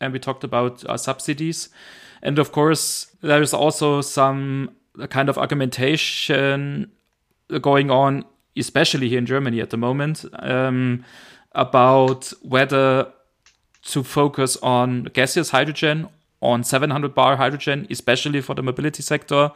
and 0.00 0.12
we 0.12 0.20
talked 0.20 0.44
about 0.44 0.84
uh, 0.84 0.96
subsidies. 0.96 1.70
And 2.22 2.38
of 2.38 2.52
course, 2.52 3.06
there 3.20 3.42
is 3.42 3.52
also 3.52 4.00
some 4.00 4.76
kind 5.10 5.28
of 5.28 5.38
argumentation 5.38 6.92
going 7.60 7.90
on, 7.90 8.24
especially 8.56 9.08
here 9.08 9.18
in 9.18 9.26
Germany 9.26 9.60
at 9.60 9.70
the 9.70 9.76
moment, 9.76 10.24
um, 10.38 11.04
about 11.52 12.32
whether 12.42 13.08
to 13.86 14.04
focus 14.04 14.56
on 14.58 15.04
gaseous 15.14 15.50
hydrogen, 15.50 16.08
on 16.40 16.62
700 16.62 17.12
bar 17.12 17.36
hydrogen, 17.36 17.88
especially 17.90 18.40
for 18.40 18.54
the 18.54 18.62
mobility 18.62 19.02
sector, 19.02 19.50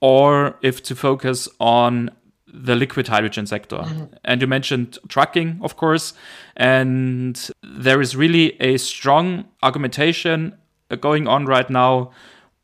or 0.00 0.56
if 0.60 0.82
to 0.82 0.96
focus 0.96 1.48
on 1.60 2.10
the 2.52 2.74
liquid 2.74 3.08
hydrogen 3.08 3.46
sector. 3.46 3.78
Mm-hmm. 3.78 4.14
And 4.24 4.40
you 4.40 4.46
mentioned 4.46 4.98
trucking, 5.08 5.60
of 5.62 5.76
course. 5.76 6.14
And 6.56 7.50
there 7.62 8.00
is 8.00 8.16
really 8.16 8.60
a 8.60 8.76
strong 8.76 9.46
argumentation 9.62 10.56
going 11.00 11.28
on 11.28 11.46
right 11.46 11.70
now 11.70 12.10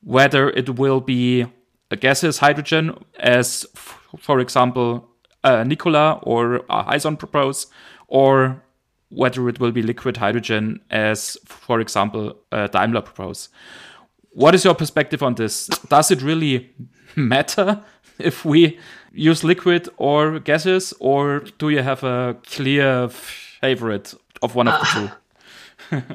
whether 0.07 0.51
it 0.51 0.79
will 0.79 1.01
be 1.01 1.45
a 1.91 1.97
gaseous 1.97 2.39
hydrogen, 2.39 2.97
as, 3.19 3.67
for 3.75 4.39
example, 4.39 5.09
uh, 5.43 5.65
Nikola 5.65 6.21
or 6.23 6.65
uh, 6.71 6.85
Hyzon 6.85 7.19
propose, 7.19 7.67
or 8.07 8.63
whether 9.09 9.49
it 9.49 9.59
will 9.59 9.73
be 9.73 9.83
liquid 9.83 10.17
hydrogen, 10.17 10.81
as, 10.91 11.37
for 11.45 11.81
example, 11.81 12.37
uh, 12.53 12.69
Daimler 12.69 13.03
propose. 13.03 13.49
What 14.31 14.55
is 14.55 14.65
your 14.65 14.75
perspective 14.75 15.25
on 15.25 15.35
this? 15.35 15.67
Does 15.89 16.13
it 16.13 16.23
really 16.23 16.71
matter 17.17 17.83
if 18.21 18.45
we 18.45 18.79
use 19.17 19.45
liquid 19.45 19.89
or 19.97 20.39
gases, 20.39 20.95
or 21.01 21.41
do 21.59 21.71
you 21.71 21.83
have 21.83 22.05
a 22.05 22.37
clear 22.47 23.09
favorite 23.09 24.15
of 24.43 24.55
one 24.55 24.69
of 24.69 24.81
the 24.81 24.87
two? 24.87 25.11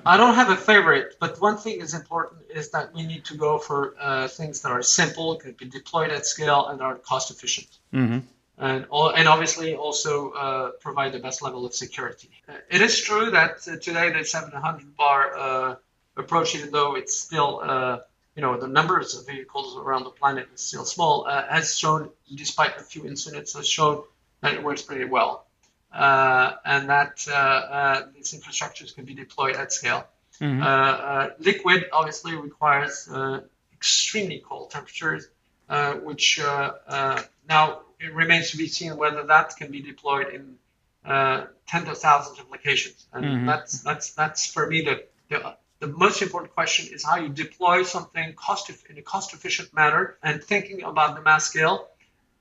I 0.05 0.17
don't 0.17 0.35
have 0.35 0.49
a 0.49 0.55
favorite, 0.55 1.15
but 1.19 1.39
one 1.39 1.57
thing 1.57 1.79
is 1.81 1.93
important 1.93 2.41
is 2.49 2.71
that 2.71 2.93
we 2.93 3.05
need 3.05 3.25
to 3.25 3.37
go 3.37 3.57
for 3.57 3.95
uh, 3.99 4.27
things 4.27 4.61
that 4.61 4.71
are 4.71 4.81
simple, 4.81 5.35
can 5.35 5.53
be 5.53 5.65
deployed 5.65 6.11
at 6.11 6.25
scale, 6.25 6.67
and 6.67 6.81
are 6.81 6.95
cost 6.95 7.31
efficient. 7.31 7.69
Mm-hmm 7.93 8.19
and, 8.61 8.85
and 8.91 9.27
obviously 9.27 9.75
also 9.75 10.31
uh, 10.31 10.71
provide 10.79 11.11
the 11.11 11.19
best 11.19 11.41
level 11.41 11.65
of 11.65 11.73
security. 11.73 12.29
Uh, 12.47 12.53
it 12.69 12.81
is 12.81 13.01
true 13.01 13.31
that 13.31 13.61
today 13.61 14.11
the 14.11 14.23
700 14.23 14.95
bar 14.95 15.35
uh, 15.35 15.75
approach, 16.15 16.55
even 16.55 16.71
though 16.71 16.95
it's 16.95 17.17
still, 17.17 17.61
uh, 17.63 17.99
you 18.35 18.41
know, 18.41 18.59
the 18.59 18.67
numbers 18.67 19.15
of 19.15 19.27
vehicles 19.27 19.77
around 19.77 20.03
the 20.03 20.09
planet 20.09 20.47
is 20.53 20.61
still 20.61 20.85
small, 20.85 21.25
uh, 21.27 21.47
has 21.49 21.77
shown, 21.77 22.09
despite 22.33 22.77
a 22.77 22.83
few 22.83 23.05
incidents, 23.05 23.53
has 23.53 23.67
shown 23.67 24.03
that 24.41 24.53
it 24.53 24.63
works 24.63 24.81
pretty 24.81 25.05
well. 25.05 25.45
Uh, 25.91 26.53
and 26.63 26.89
that 26.89 27.25
uh, 27.29 27.33
uh, 27.33 28.05
these 28.15 28.33
infrastructures 28.33 28.95
can 28.95 29.03
be 29.03 29.13
deployed 29.13 29.55
at 29.55 29.73
scale. 29.73 30.07
Mm-hmm. 30.39 31.43
liquid 31.43 31.85
obviously 31.93 32.35
requires 32.35 33.07
extremely 33.73 34.41
cold 34.43 34.71
temperatures, 34.71 35.27
which 36.03 36.39
now 36.39 37.81
it 37.99 38.13
remains 38.13 38.51
to 38.51 38.57
be 38.57 38.67
seen 38.67 38.97
whether 38.97 39.23
that 39.23 39.55
can 39.57 39.71
be 39.71 39.81
deployed 39.81 40.33
in 40.33 40.55
uh, 41.05 41.45
tens 41.67 41.89
of 41.89 41.97
thousands 41.97 42.39
of 42.39 42.49
locations. 42.49 43.07
And 43.13 43.25
mm-hmm. 43.25 43.45
that's 43.45 43.81
that's 43.81 44.13
that's 44.13 44.45
for 44.45 44.67
me 44.67 44.81
the, 44.81 45.03
the 45.29 45.55
the 45.81 45.87
most 45.87 46.21
important 46.21 46.53
question 46.53 46.93
is 46.93 47.03
how 47.03 47.17
you 47.17 47.27
deploy 47.27 47.81
something 47.81 48.33
cost 48.35 48.71
in 48.87 48.97
a 48.97 49.01
cost 49.01 49.33
efficient 49.33 49.73
manner 49.73 50.15
and 50.21 50.41
thinking 50.41 50.83
about 50.83 51.15
the 51.15 51.21
mass 51.21 51.45
scale. 51.45 51.87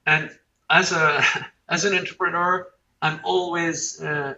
And 0.07 0.31
as 0.68 0.92
a 0.92 1.24
as 1.68 1.85
an 1.87 1.96
entrepreneur, 1.96 2.68
I'm 3.03 3.20
always 3.24 4.00
uh, 4.00 4.35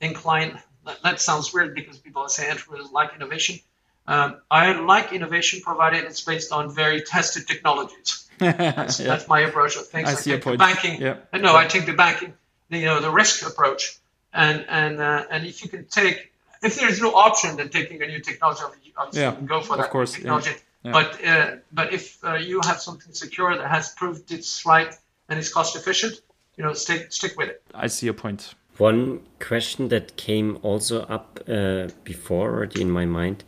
inclined. 0.00 0.58
That, 0.86 1.02
that, 1.02 1.20
sounds 1.20 1.52
weird 1.52 1.74
because 1.74 1.98
people 1.98 2.28
say 2.28 2.48
entrepreneurs 2.48 2.92
like 2.92 3.14
innovation. 3.16 3.58
Um, 4.06 4.36
I 4.48 4.72
like 4.78 5.12
innovation 5.12 5.60
provided 5.60 6.04
it's 6.04 6.20
based 6.20 6.52
on 6.52 6.72
very 6.72 7.02
tested 7.02 7.48
technologies. 7.48 8.30
That's, 8.38 9.00
yeah. 9.00 9.06
that's 9.06 9.26
my 9.28 9.40
approach 9.40 9.76
of 9.76 9.88
things. 9.88 10.10
I, 10.10 10.12
I 10.12 10.14
see 10.14 10.30
your 10.30 10.38
point. 10.40 10.58
banking. 10.58 11.00
Yeah. 11.00 11.16
No, 11.32 11.52
yeah. 11.52 11.54
I 11.54 11.66
take 11.66 11.86
the 11.86 11.94
banking, 11.94 12.34
the, 12.68 12.78
you 12.78 12.84
know, 12.84 13.00
the 13.00 13.10
risk 13.10 13.48
approach, 13.48 13.96
and 14.30 14.66
and 14.68 15.00
uh, 15.00 15.24
and 15.30 15.46
if 15.46 15.64
you 15.64 15.70
can 15.70 15.86
take, 15.86 16.30
if 16.66 16.80
there's 16.80 17.00
no 17.00 17.12
option 17.14 17.56
than 17.56 17.68
taking 17.68 18.02
a 18.02 18.06
new 18.06 18.20
technology, 18.20 18.62
obviously 18.96 19.22
yeah. 19.22 19.46
go 19.46 19.60
for 19.60 19.76
that 19.76 19.90
course, 19.90 20.12
technology. 20.14 20.50
Yeah. 20.82 20.92
But 20.92 21.24
uh, 21.24 21.56
but 21.72 21.92
if 21.92 22.04
uh, 22.24 22.34
you 22.34 22.60
have 22.62 22.80
something 22.80 23.12
secure 23.12 23.56
that 23.56 23.68
has 23.68 23.92
proved 24.00 24.30
it's 24.30 24.64
right 24.66 24.92
and 25.28 25.38
is 25.38 25.52
cost 25.52 25.74
efficient, 25.76 26.20
you 26.56 26.64
know, 26.64 26.74
stick 26.74 27.12
stick 27.12 27.32
with 27.38 27.48
it. 27.48 27.62
I 27.74 27.88
see 27.88 28.06
your 28.06 28.14
point. 28.14 28.54
One 28.78 29.20
question 29.40 29.88
that 29.88 30.16
came 30.16 30.58
also 30.62 31.02
up 31.02 31.40
uh, 31.48 31.88
before 32.04 32.50
already 32.50 32.82
in 32.82 32.90
my 32.90 33.06
mind. 33.06 33.42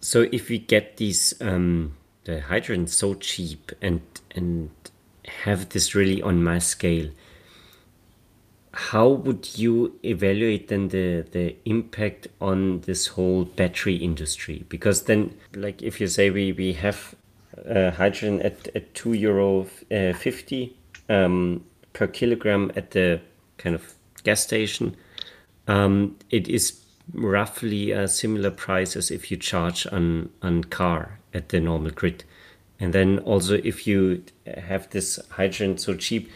So 0.00 0.26
if 0.32 0.48
we 0.48 0.58
get 0.58 0.96
these 0.96 1.34
um, 1.40 1.96
the 2.24 2.40
hydrogen 2.40 2.86
so 2.86 3.14
cheap 3.14 3.72
and 3.82 4.00
and 4.34 4.70
have 5.44 5.68
this 5.70 5.94
really 5.94 6.22
on 6.22 6.42
mass 6.42 6.66
scale, 6.66 7.10
how 8.72 9.08
would 9.08 9.58
you 9.58 9.98
evaluate 10.04 10.68
then 10.68 10.88
the 10.88 11.26
the 11.32 11.56
impact 11.64 12.28
on 12.40 12.80
this 12.82 13.08
whole 13.08 13.44
battery 13.44 13.96
industry? 13.96 14.64
Because 14.68 15.04
then, 15.04 15.34
like 15.54 15.82
if 15.82 16.00
you 16.00 16.06
say 16.06 16.30
we 16.30 16.52
we 16.52 16.72
have 16.74 17.14
uh, 17.68 17.90
hydrogen 17.90 18.40
at 18.42 18.68
at 18.74 18.94
two 18.94 19.12
euro 19.12 19.66
uh, 19.90 20.12
fifty 20.12 20.76
um, 21.08 21.64
per 21.92 22.06
kilogram 22.06 22.70
at 22.76 22.92
the 22.92 23.20
kind 23.58 23.74
of 23.74 23.94
gas 24.22 24.40
station, 24.40 24.96
um, 25.66 26.16
it 26.30 26.48
is 26.48 26.80
roughly 27.12 27.90
a 27.90 28.06
similar 28.06 28.50
price 28.50 28.94
as 28.94 29.10
if 29.10 29.30
you 29.32 29.36
charge 29.36 29.86
on 29.90 30.30
on 30.42 30.62
car 30.64 31.18
at 31.34 31.48
the 31.48 31.60
normal 31.60 31.90
grid. 31.90 32.24
And 32.78 32.94
then 32.94 33.18
also 33.20 33.54
if 33.62 33.86
you 33.86 34.22
have 34.46 34.88
this 34.90 35.18
hydrogen 35.30 35.76
so 35.76 35.94
cheap, 35.94 36.30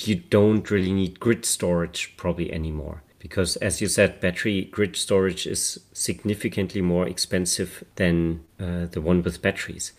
you 0.00 0.16
don't 0.16 0.70
really 0.70 0.92
need 0.92 1.20
grid 1.20 1.44
storage 1.44 2.14
probably 2.16 2.52
anymore. 2.52 3.02
Because 3.18 3.56
as 3.56 3.80
you 3.80 3.86
said, 3.86 4.20
battery 4.20 4.64
grid 4.64 4.96
storage 4.96 5.46
is 5.46 5.80
significantly 5.92 6.80
more 6.80 7.06
expensive 7.06 7.84
than 7.94 8.44
uh, 8.58 8.86
the 8.86 9.00
one 9.00 9.22
with 9.22 9.40
batteries. 9.40 9.92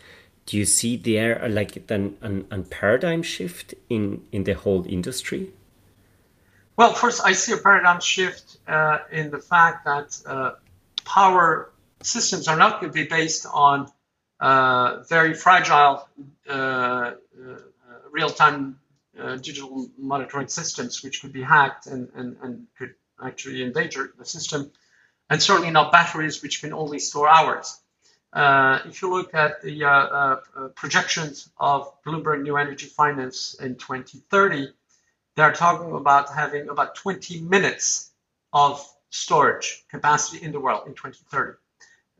Do 0.46 0.58
you 0.58 0.66
see 0.66 0.98
there 0.98 1.48
like 1.48 1.90
an, 1.90 2.18
an, 2.22 2.46
an 2.52 2.66
paradigm 2.66 3.24
shift 3.24 3.76
in, 3.90 4.24
in 4.34 4.44
the 4.44 4.54
whole 4.54 4.86
industry? 4.88 5.52
Well, 6.76 6.94
first, 6.94 7.22
I 7.24 7.34
see 7.34 7.54
a 7.54 7.58
paradigm 7.58 8.02
shift 8.02 8.58
uh, 8.68 9.00
in 9.12 9.30
the 9.30 9.40
fact 9.40 9.86
that 9.86 10.22
uh, 10.26 10.52
power 11.06 11.72
systems 12.02 12.48
are 12.48 12.58
not 12.58 12.82
going 12.82 12.92
to 12.92 12.94
be 12.94 13.08
based 13.08 13.46
on 13.46 13.90
uh, 14.40 15.04
very 15.08 15.34
fragile 15.34 16.10
uh, 16.50 16.52
uh, 16.52 17.14
real-time 18.12 18.80
uh, 19.20 19.36
digital 19.36 19.90
monitoring 19.98 20.48
systems, 20.48 21.04
which 21.04 21.22
could 21.22 21.34
be 21.34 21.42
hacked 21.42 21.88
and, 21.88 22.10
and, 22.16 22.38
and 22.42 22.68
could 22.78 22.96
actually 23.24 23.64
endanger 23.64 24.14
the 24.18 24.26
system, 24.26 24.72
and 25.30 25.42
certainly 25.42 25.72
not 25.72 25.92
batteries, 25.92 26.42
which 26.42 26.62
can 26.62 26.74
only 26.74 27.00
store 27.00 27.30
hours. 27.30 27.80
if 28.34 29.02
you 29.02 29.10
look 29.10 29.34
at 29.34 29.62
the 29.62 30.42
projections 30.76 31.50
of 31.58 31.92
Bloomberg 32.04 32.42
New 32.42 32.58
Energy 32.58 32.88
Finance 32.88 33.56
in 33.56 33.76
2030, 33.76 34.74
they're 35.36 35.54
talking 35.54 35.94
about 35.94 36.34
having 36.34 36.70
about 36.70 36.96
20 36.96 37.42
minutes 37.42 38.12
of 38.52 38.86
storage 39.10 39.84
capacity 39.90 40.44
in 40.44 40.52
the 40.52 40.60
world 40.60 40.88
in 40.88 40.94
2030. 40.94 41.58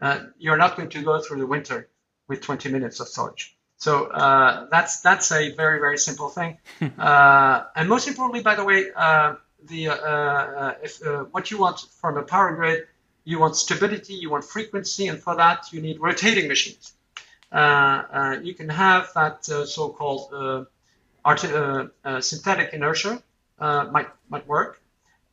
Uh, 0.02 0.20
you're 0.38 0.58
not 0.58 0.76
going 0.76 0.90
to 0.90 1.02
go 1.02 1.20
through 1.22 1.40
the 1.40 1.48
winter 1.48 1.90
with 2.28 2.42
20 2.42 2.70
minutes 2.70 3.00
of 3.00 3.08
storage. 3.08 3.56
So 3.84 4.06
uh, 4.06 4.68
that's 4.72 5.02
that's 5.02 5.30
a 5.34 5.52
very 5.56 5.80
very 5.80 5.98
simple 5.98 6.30
thing. 6.30 6.58
uh, 6.98 7.66
and 7.76 7.90
most 7.90 8.08
importantly, 8.08 8.42
by 8.42 8.56
the 8.56 8.64
way, 8.64 8.80
uh, 8.96 9.36
the 9.66 9.90
uh, 9.90 9.96
uh, 9.96 10.74
if 10.82 11.02
what 11.34 11.52
you 11.52 11.58
want 11.58 11.82
from 12.00 12.16
a 12.16 12.24
power 12.24 12.56
grid, 12.56 12.88
you 13.26 13.40
want 13.40 13.58
stability, 13.58 14.14
you 14.14 14.30
want 14.30 14.46
frequency, 14.46 15.08
and 15.10 15.20
for 15.20 15.36
that 15.36 15.74
you 15.74 15.82
need 15.82 16.00
rotating 16.00 16.48
machines. 16.48 16.94
you 18.48 18.54
can 18.60 18.70
have 18.70 19.12
that 19.16 19.44
so-called 19.44 20.68
art, 21.26 21.44
uh, 21.44 21.88
uh, 22.06 22.22
synthetic 22.22 22.74
inertia 22.74 23.22
uh, 23.60 23.84
might 23.92 24.10
might 24.30 24.48
work 24.48 24.82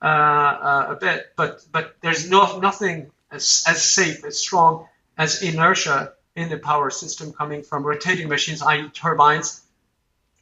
a 0.03 0.97
bit, 1.01 1.33
but 1.37 1.65
but 1.71 1.95
there's 2.01 2.29
no 2.29 2.59
nothing 2.59 3.13
as, 3.31 3.65
as 3.69 3.79
safe 3.81 4.25
as 4.25 4.41
strong 4.41 4.89
as 5.17 5.41
inertia 5.41 6.15
in 6.41 6.49
the 6.49 6.59
power 6.59 6.91
system 6.91 7.33
coming 7.33 7.63
from 7.63 7.85
rotating 7.85 8.29
machines, 8.29 8.63
i.e., 8.63 8.89
turbines. 8.91 9.63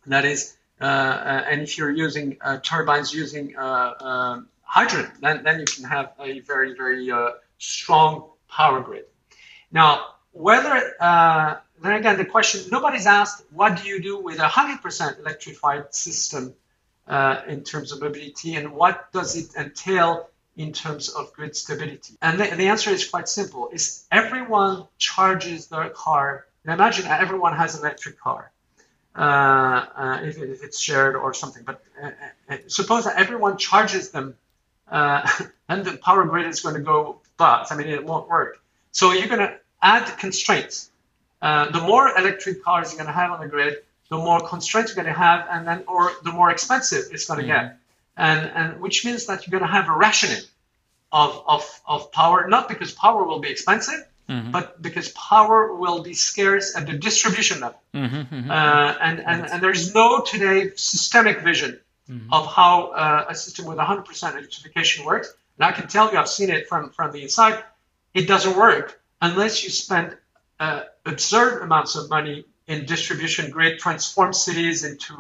That 0.07 0.25
is, 0.25 0.57
uh, 0.81 0.85
uh, 0.85 1.45
and 1.51 1.63
if 1.63 1.77
you're 1.77 1.91
using 1.91 2.39
uh, 2.41 2.59
turbines 2.59 3.13
using 3.13 3.55
hydrogen, 3.57 5.11
then, 5.21 5.43
then 5.45 5.61
you 5.61 5.67
can 5.67 5.85
have 5.85 6.13
a 6.21 6.41
very, 6.41 6.75
very 6.75 7.11
strong 7.59 8.31
power 8.49 8.81
grid. 8.81 9.05
Now, 9.71 10.15
whether 10.33 10.95
then 11.81 11.93
again, 11.93 12.17
the 12.17 12.25
question 12.25 12.69
nobody's 12.71 13.07
asked 13.07 13.45
what 13.53 13.81
do 13.81 13.89
you 13.89 14.03
do 14.03 14.19
with 14.19 14.39
a 14.39 14.49
100% 14.49 15.19
electrified 15.21 15.95
system 15.95 16.55
uh, 17.07 17.43
in 17.47 17.63
terms 17.63 17.93
of 17.93 18.01
mobility 18.01 18.55
and 18.55 18.73
what 18.73 19.13
does 19.13 19.37
it 19.37 19.55
entail 19.57 20.29
in 20.59 20.73
terms 20.73 21.09
of 21.09 21.33
grid 21.33 21.57
stability? 21.57 22.15
And 22.21 22.39
the, 22.39 22.55
the 22.55 22.69
answer 22.69 22.91
is 22.91 23.09
quite 23.09 23.29
simple: 23.29 23.71
is 23.73 24.07
everyone 24.13 24.87
charges 24.99 25.69
their 25.69 25.89
car. 25.89 26.47
And 26.65 26.75
imagine 26.75 27.07
everyone 27.07 27.57
has 27.57 27.77
an 27.77 27.81
electric 27.81 28.21
car, 28.21 28.51
uh, 29.17 29.21
uh, 29.21 30.21
if, 30.23 30.37
if, 30.37 30.63
it's 30.63 30.79
shared 30.79 31.17
or 31.17 31.33
something. 31.33 31.63
But 31.65 31.83
uh, 32.03 32.11
uh, 32.51 32.57
suppose 32.67 33.05
that 33.05 33.17
everyone 33.17 33.57
charges 33.57 34.11
them, 34.11 34.35
uh, 34.91 35.27
and 35.69 35.85
the 35.85 35.97
power 35.97 36.25
grid 36.27 36.47
is 36.47 36.61
going 36.61 36.75
to 36.75 36.83
go 36.83 37.23
bust. 37.39 37.73
I 37.73 37.77
mean, 37.77 37.89
it 37.89 38.05
won't 38.05 38.29
work. 38.29 38.61
So 38.93 39.13
you're 39.13 39.29
going 39.29 39.47
to 39.49 39.57
add 39.81 40.19
constraints 40.19 40.91
uh, 41.41 41.71
the 41.71 41.81
more 41.81 42.09
electric 42.19 42.63
cars 42.65 42.93
you're 42.93 42.99
going 42.99 43.07
to 43.07 43.13
have 43.13 43.31
on 43.31 43.41
the 43.41 43.49
grid, 43.49 43.79
the 44.11 44.17
more 44.17 44.41
constraints 44.41 44.95
you're 44.95 45.03
going 45.03 45.15
to 45.15 45.19
have, 45.19 45.47
and 45.51 45.67
then 45.67 45.85
or 45.87 46.11
the 46.25 46.33
more 46.33 46.51
expensive 46.51 47.05
it's 47.13 47.27
going 47.27 47.41
to 47.41 47.47
mm-hmm. 47.47 47.67
get, 47.67 47.79
and 48.19 48.51
and 48.55 48.81
which 48.81 49.05
means 49.05 49.27
that 49.27 49.47
you're 49.47 49.59
going 49.59 49.69
to 49.69 49.75
have 49.75 49.89
a 49.89 49.97
rationing 49.97 50.43
of 51.13 51.43
of 51.47 51.81
of 51.87 52.13
power, 52.13 52.49
not 52.49 52.69
because 52.69 52.93
power 52.93 53.25
will 53.25 53.39
be 53.39 53.49
expensive, 53.49 54.05
mm-hmm. 54.29 54.51
but 54.51 54.83
because 54.83 55.09
power 55.11 55.75
will 55.75 56.03
be 56.03 56.13
scarce 56.13 56.77
at 56.77 56.87
the 56.87 56.93
distribution 56.93 57.61
level, 57.61 57.81
mm-hmm, 57.95 58.17
mm-hmm. 58.17 58.51
uh, 58.51 58.95
and 59.01 59.21
and 59.21 59.47
and 59.51 59.63
there's 59.63 59.95
no 59.95 60.21
today 60.21 60.73
systemic 60.75 61.41
vision 61.41 61.81
mm-hmm. 62.11 62.33
of 62.33 62.47
how 62.47 62.89
uh, 62.89 63.27
a 63.29 63.35
system 63.35 63.65
with 63.67 63.79
100% 63.79 64.33
electrification 64.33 65.05
works. 65.07 65.33
And 65.57 65.65
I 65.65 65.73
can 65.73 65.89
tell 65.89 66.13
you, 66.13 66.19
I've 66.19 66.29
seen 66.29 66.51
it 66.51 66.69
from 66.69 66.91
from 66.91 67.13
the 67.13 67.23
inside. 67.23 67.63
It 68.15 68.27
doesn't 68.27 68.57
work 68.57 69.01
unless 69.23 69.63
you 69.63 69.71
spend 69.71 70.17
uh, 70.59 70.83
absurd 71.07 71.63
amounts 71.63 71.95
of 71.95 72.11
money 72.11 72.45
in 72.67 72.85
distribution 72.85 73.51
grid, 73.51 73.79
transform 73.79 74.33
cities 74.33 74.85
into 74.85 75.15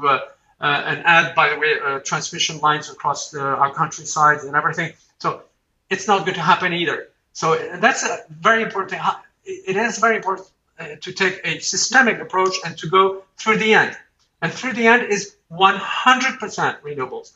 uh, 0.60 0.82
and 0.86 1.02
add, 1.04 1.34
by 1.34 1.50
the 1.50 1.58
way, 1.58 1.74
uh, 1.84 2.00
transmission 2.00 2.58
lines 2.58 2.90
across 2.90 3.30
the, 3.30 3.40
our 3.40 3.72
countryside 3.72 4.40
and 4.40 4.56
everything. 4.56 4.92
So 5.18 5.42
it's 5.90 6.06
not 6.08 6.20
going 6.20 6.34
to 6.34 6.40
happen 6.42 6.72
either. 6.72 7.08
So 7.32 7.56
that's 7.78 8.04
a 8.04 8.18
very 8.30 8.62
important. 8.62 9.00
It 9.44 9.76
is 9.76 9.98
very 9.98 10.16
important 10.16 10.48
uh, 10.78 10.96
to 11.00 11.12
take 11.12 11.40
a 11.44 11.60
systemic 11.60 12.20
approach 12.20 12.56
and 12.64 12.76
to 12.78 12.88
go 12.88 13.22
through 13.36 13.58
the 13.58 13.74
end. 13.74 13.96
And 14.42 14.52
through 14.52 14.74
the 14.74 14.86
end 14.86 15.10
is 15.12 15.36
100% 15.50 16.80
renewables, 16.82 17.32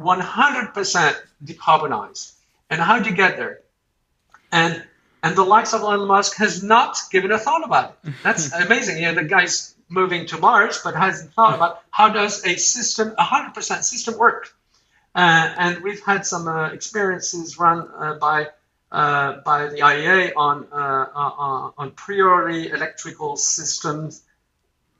100% 0.00 1.16
decarbonized. 1.44 2.32
And 2.70 2.80
how 2.80 2.98
do 2.98 3.10
you 3.10 3.16
get 3.16 3.36
there? 3.36 3.60
And 4.52 4.82
and 5.22 5.34
the 5.34 5.44
likes 5.44 5.72
of 5.74 5.80
Elon 5.80 6.06
Musk 6.06 6.36
has 6.36 6.62
not 6.62 6.96
given 7.10 7.32
a 7.32 7.38
thought 7.38 7.64
about 7.64 7.96
it. 8.04 8.12
That's 8.22 8.52
amazing. 8.66 8.98
You 8.98 9.06
know, 9.06 9.14
the 9.14 9.24
guy's 9.24 9.74
moving 9.88 10.26
to 10.26 10.38
Mars, 10.38 10.80
but 10.82 10.94
hasn't 10.94 11.32
thought 11.34 11.54
about 11.54 11.82
how 11.90 12.08
does 12.08 12.44
a 12.44 12.56
system, 12.56 13.14
a 13.18 13.24
100% 13.24 13.82
system 13.82 14.18
work? 14.18 14.54
Uh, 15.14 15.54
and 15.58 15.82
we've 15.82 16.04
had 16.04 16.26
some 16.26 16.46
uh, 16.48 16.68
experiences 16.68 17.58
run 17.58 17.88
uh, 17.96 18.14
by 18.14 18.48
uh, 18.92 19.40
by 19.44 19.66
the 19.66 19.78
IEA 19.78 20.32
on 20.36 20.66
uh, 20.70 20.76
uh, 20.76 21.70
on 21.78 21.90
priori 21.92 22.70
electrical 22.70 23.36
systems. 23.36 24.22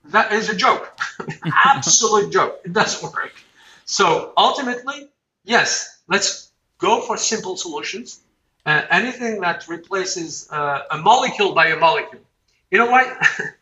That 0.07 0.33
is 0.33 0.49
a 0.49 0.57
joke, 0.57 0.99
absolute 1.65 2.33
joke. 2.33 2.61
It 2.65 2.73
doesn't 2.73 3.13
work. 3.13 3.33
So 3.85 4.33
ultimately, 4.37 5.09
yes, 5.45 6.01
let's 6.09 6.51
go 6.79 7.01
for 7.01 7.17
simple 7.17 7.57
solutions. 7.57 8.21
Uh, 8.65 8.83
anything 8.91 9.41
that 9.41 9.69
replaces 9.69 10.49
uh, 10.51 10.83
a 10.91 10.99
molecule 10.99 11.55
by 11.55 11.69
a 11.69 11.77
molecule. 11.77 12.23
You 12.71 12.79
know 12.79 12.91
what? 12.91 13.07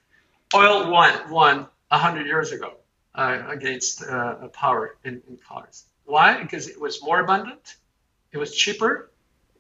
Oil 0.55 0.91
won 0.91 1.31
won 1.31 1.67
hundred 1.91 2.27
years 2.27 2.53
ago 2.53 2.73
uh, 3.15 3.43
against 3.49 4.05
uh, 4.05 4.49
power 4.49 4.97
in, 5.05 5.23
in 5.29 5.37
cars. 5.37 5.85
Why? 6.05 6.43
Because 6.43 6.69
it 6.69 6.81
was 6.81 7.03
more 7.03 7.21
abundant, 7.21 7.77
it 8.33 8.39
was 8.39 8.55
cheaper, 8.55 9.11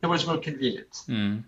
it 0.02 0.06
was 0.06 0.26
more 0.26 0.38
convenient. 0.38 0.92
Mm. 1.08 1.44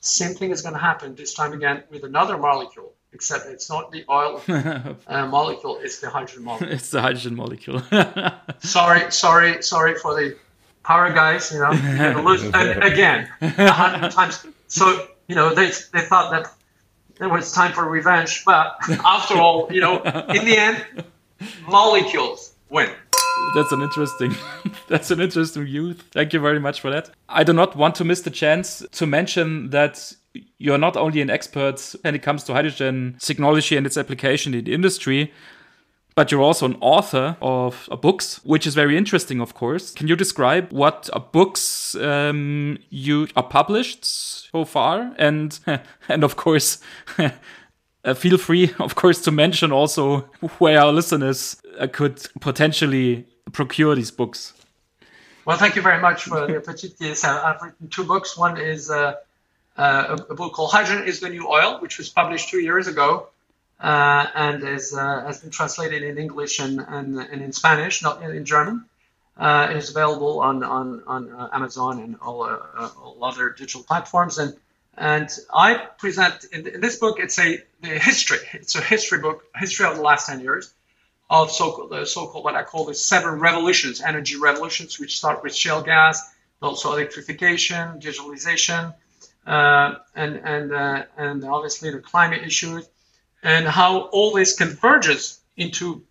Same 0.00 0.34
thing 0.34 0.50
is 0.50 0.62
going 0.62 0.74
to 0.74 0.80
happen 0.80 1.14
this 1.14 1.34
time 1.34 1.52
again 1.52 1.82
with 1.90 2.04
another 2.04 2.38
molecule, 2.38 2.94
except 3.12 3.46
it's 3.46 3.68
not 3.68 3.90
the 3.90 4.04
oil 4.08 4.40
uh, 5.06 5.26
molecule; 5.26 5.78
it's 5.82 5.98
the 6.00 6.08
hydrogen 6.08 6.44
molecule. 6.44 6.70
it's 6.76 6.90
the 6.90 7.00
hydrogen 7.00 7.34
molecule. 7.34 7.82
sorry, 8.60 9.10
sorry, 9.10 9.62
sorry 9.62 9.94
for 9.96 10.14
the 10.14 10.36
power 10.84 11.12
guys. 11.12 11.52
You 11.52 11.58
know, 11.58 11.72
and 11.72 12.82
again, 12.82 13.28
a 13.40 13.72
hundred 13.72 14.12
times. 14.12 14.46
So 14.68 15.08
you 15.28 15.34
know, 15.34 15.54
they 15.54 15.70
they 15.92 16.02
thought 16.02 16.30
that 16.30 16.50
it 17.20 17.30
was 17.30 17.52
time 17.52 17.72
for 17.72 17.88
revenge, 17.88 18.44
but 18.44 18.76
after 19.04 19.34
all, 19.36 19.68
you 19.70 19.80
know, 19.80 20.02
in 20.02 20.44
the 20.44 20.56
end, 20.56 20.84
molecules 21.68 22.54
win. 22.70 22.90
That's 23.54 23.72
an 23.72 23.82
interesting 23.82 24.34
that's 24.88 25.10
an 25.10 25.20
interesting 25.20 25.64
view. 25.64 25.94
Thank 25.94 26.32
you 26.32 26.40
very 26.40 26.60
much 26.60 26.80
for 26.80 26.90
that. 26.90 27.10
I 27.28 27.44
do 27.44 27.52
not 27.52 27.76
want 27.76 27.94
to 27.96 28.04
miss 28.04 28.20
the 28.22 28.30
chance 28.30 28.84
to 28.92 29.06
mention 29.06 29.70
that 29.70 30.12
you're 30.58 30.78
not 30.78 30.96
only 30.96 31.20
an 31.20 31.30
expert 31.30 31.94
when 32.02 32.14
it 32.14 32.22
comes 32.22 32.44
to 32.44 32.52
hydrogen 32.52 33.16
technology 33.18 33.76
and 33.76 33.86
its 33.86 33.96
application 33.96 34.54
in 34.54 34.64
the 34.64 34.72
industry 34.72 35.32
but 36.14 36.30
you're 36.30 36.42
also 36.42 36.66
an 36.66 36.76
author 36.80 37.36
of 37.40 37.88
books, 38.00 38.40
which 38.44 38.66
is 38.66 38.74
very 38.74 38.96
interesting, 38.96 39.40
of 39.40 39.54
course. 39.54 39.92
Can 39.92 40.08
you 40.08 40.16
describe 40.16 40.72
what 40.72 41.08
books 41.32 41.94
um, 41.94 42.78
you 42.90 43.28
are 43.36 43.42
published 43.42 44.04
so 44.04 44.64
far, 44.64 45.14
and 45.18 45.58
and 46.08 46.24
of 46.24 46.36
course, 46.36 46.78
uh, 47.18 48.14
feel 48.14 48.38
free, 48.38 48.72
of 48.78 48.94
course, 48.94 49.20
to 49.22 49.30
mention 49.30 49.72
also 49.72 50.20
where 50.58 50.80
our 50.80 50.92
listeners 50.92 51.60
uh, 51.78 51.86
could 51.86 52.26
potentially 52.40 53.26
procure 53.52 53.94
these 53.94 54.10
books. 54.10 54.52
Well, 55.44 55.56
thank 55.56 55.74
you 55.74 55.82
very 55.82 56.00
much 56.00 56.24
for 56.24 56.46
the 56.46 56.58
opportunity. 56.58 57.14
I've 57.24 57.62
written 57.62 57.88
two 57.88 58.04
books. 58.04 58.36
One 58.36 58.58
is 58.58 58.90
uh, 58.90 59.14
uh, 59.76 60.18
a, 60.28 60.34
book 60.34 60.52
called 60.52 60.70
Hydrogen 60.70 61.08
is 61.08 61.20
the 61.20 61.30
New 61.30 61.48
Oil, 61.48 61.80
which 61.80 61.98
was 61.98 62.08
published 62.08 62.50
two 62.50 62.60
years 62.60 62.86
ago 62.86 63.28
uh, 63.80 64.26
and 64.34 64.62
is, 64.62 64.94
uh, 64.94 65.24
has 65.26 65.40
been 65.40 65.50
translated 65.50 66.02
in 66.02 66.18
English 66.18 66.58
and, 66.58 66.80
and, 66.80 67.18
and 67.18 67.42
in 67.42 67.52
Spanish, 67.52 68.02
not 68.02 68.22
in, 68.22 68.44
German. 68.44 68.84
Uh, 69.36 69.68
it 69.70 69.76
is 69.76 69.90
available 69.90 70.40
on, 70.40 70.62
on, 70.62 71.02
on 71.06 71.50
Amazon 71.52 72.00
and 72.00 72.16
all, 72.20 72.44
all 72.44 73.18
other 73.22 73.50
digital 73.50 73.82
platforms. 73.82 74.38
And 74.38 74.54
and 74.96 75.30
I 75.52 75.74
present 75.98 76.44
in, 76.52 76.66
in, 76.66 76.80
this 76.80 76.98
book, 76.98 77.18
it's 77.20 77.38
a 77.38 77.62
history. 77.82 78.38
It's 78.52 78.74
a 78.74 78.82
history 78.82 79.20
book, 79.20 79.44
history 79.56 79.86
of 79.86 79.96
the 79.96 80.02
last 80.02 80.26
10 80.26 80.40
years 80.40 80.74
of 81.30 81.50
so-called, 81.50 81.90
the 81.90 82.04
so-called 82.04 82.44
what 82.44 82.56
I 82.56 82.64
call 82.64 82.84
the 82.84 82.94
seven 82.94 83.38
revolutions, 83.38 84.00
energy 84.00 84.36
revolutions, 84.36 84.98
which 84.98 85.16
start 85.16 85.42
with 85.42 85.54
shale 85.54 85.80
gas, 85.80 86.28
also 86.60 86.92
electrification, 86.92 88.00
digitalization, 88.00 88.92
uh, 89.46 89.94
and 90.14 90.36
and 90.44 90.72
uh, 90.72 91.04
and 91.16 91.44
obviously 91.44 91.90
the 91.92 92.00
climate 92.00 92.42
issues, 92.42 92.86
and 93.42 93.66
how 93.66 94.02
all 94.12 94.32
this 94.32 94.56
converges 94.56 95.40
into 95.56 96.02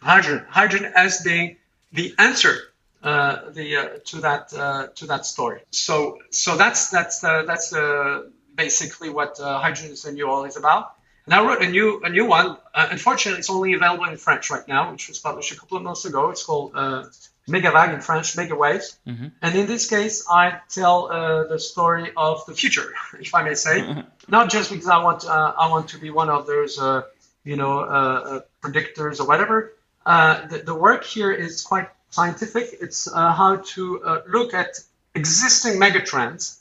hydrogen. 0.00 0.44
Hydrogen 0.48 0.92
as 0.94 1.22
being 1.22 1.56
the 1.92 2.14
answer 2.18 2.58
uh, 3.02 3.50
the 3.50 3.76
uh, 3.76 3.88
to 4.04 4.20
that 4.20 4.52
uh, 4.54 4.88
to 4.96 5.06
that 5.06 5.26
story. 5.26 5.60
So 5.70 6.18
so 6.30 6.56
that's 6.56 6.90
that's 6.90 7.20
the, 7.20 7.44
that's 7.46 7.70
the 7.70 8.32
basically 8.54 9.10
what 9.10 9.38
uh, 9.38 9.60
hydrogen 9.60 9.92
is 9.92 10.02
the 10.02 10.12
new 10.12 10.28
oil 10.28 10.44
is 10.44 10.56
about. 10.56 10.92
And 11.24 11.34
I 11.34 11.44
wrote 11.44 11.62
a 11.62 11.68
new 11.68 12.02
a 12.02 12.08
new 12.08 12.24
one. 12.24 12.56
Uh, 12.74 12.88
unfortunately, 12.90 13.38
it's 13.38 13.50
only 13.50 13.74
available 13.74 14.04
in 14.04 14.16
French 14.16 14.50
right 14.50 14.66
now, 14.66 14.92
which 14.92 15.08
was 15.08 15.18
published 15.18 15.52
a 15.52 15.56
couple 15.56 15.76
of 15.76 15.82
months 15.82 16.04
ago. 16.04 16.30
It's 16.30 16.44
called 16.44 16.72
uh, 16.74 17.04
Megavague 17.48 17.94
in 17.94 18.00
French, 18.00 18.36
Mega 18.36 18.56
Waves. 18.56 18.98
Mm-hmm. 19.06 19.26
And 19.40 19.54
in 19.54 19.66
this 19.66 19.88
case, 19.88 20.24
I 20.28 20.60
tell 20.68 21.10
uh, 21.10 21.44
the 21.44 21.58
story 21.58 22.12
of 22.16 22.44
the 22.46 22.54
future, 22.54 22.92
if 23.20 23.34
I 23.34 23.42
may 23.42 23.54
say, 23.54 24.04
not 24.28 24.50
just 24.50 24.70
because 24.70 24.88
I 24.88 25.02
want 25.02 25.24
uh, 25.24 25.54
I 25.56 25.68
want 25.68 25.88
to 25.90 25.98
be 25.98 26.10
one 26.10 26.28
of 26.28 26.46
those 26.46 26.78
uh, 26.78 27.02
you 27.44 27.56
know 27.56 27.80
uh, 27.80 27.82
uh, 27.82 28.40
predictors 28.62 29.20
or 29.20 29.26
whatever. 29.26 29.72
The, 30.04 30.62
the, 30.64 30.74
work 30.74 31.04
here 31.04 31.32
is 31.32 31.62
quite 31.62 31.88
scientific. 32.10 32.76
It's 32.80 33.12
how 33.12 33.62
to 33.74 34.22
look 34.28 34.54
at 34.54 34.78
existing 35.14 35.80
megatrends 35.80 36.58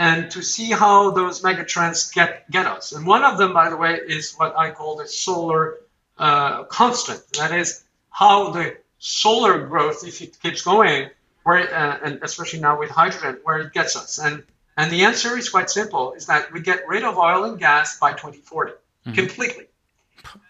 and 0.00 0.30
to 0.30 0.42
see 0.42 0.70
how 0.70 1.10
those 1.10 1.42
megatrends 1.42 2.12
get 2.14 2.50
get 2.50 2.66
us. 2.66 2.92
And 2.92 3.06
one 3.06 3.22
of 3.22 3.36
them, 3.36 3.52
by 3.52 3.68
the 3.68 3.76
way, 3.76 3.94
is 3.96 4.34
what 4.34 4.56
I 4.56 4.70
call 4.70 4.96
the 4.96 5.06
solar 5.06 5.76
uh, 6.18 6.64
constant. 6.64 7.22
That 7.34 7.52
is 7.52 7.84
how 8.10 8.50
the 8.50 8.78
solar 8.98 9.66
growth, 9.66 10.06
if 10.06 10.22
it 10.22 10.40
keeps 10.42 10.62
going, 10.62 11.10
where 11.42 11.62
uh, 11.74 11.98
and 12.02 12.20
especially 12.22 12.60
now 12.60 12.78
with 12.78 12.90
hydrogen, 12.90 13.40
where 13.44 13.58
it 13.58 13.74
gets 13.74 13.94
us. 13.94 14.18
And 14.18 14.42
and 14.76 14.90
the 14.90 15.04
answer 15.04 15.36
is 15.36 15.48
quite 15.48 15.70
simple: 15.70 16.12
is 16.12 16.26
that 16.26 16.52
we 16.52 16.60
get 16.60 16.86
rid 16.88 17.04
of 17.04 17.18
oil 17.18 17.44
and 17.44 17.58
gas 17.58 17.98
by 17.98 18.12
2040 18.12 18.72
mm-hmm. 18.72 19.12
completely. 19.12 19.66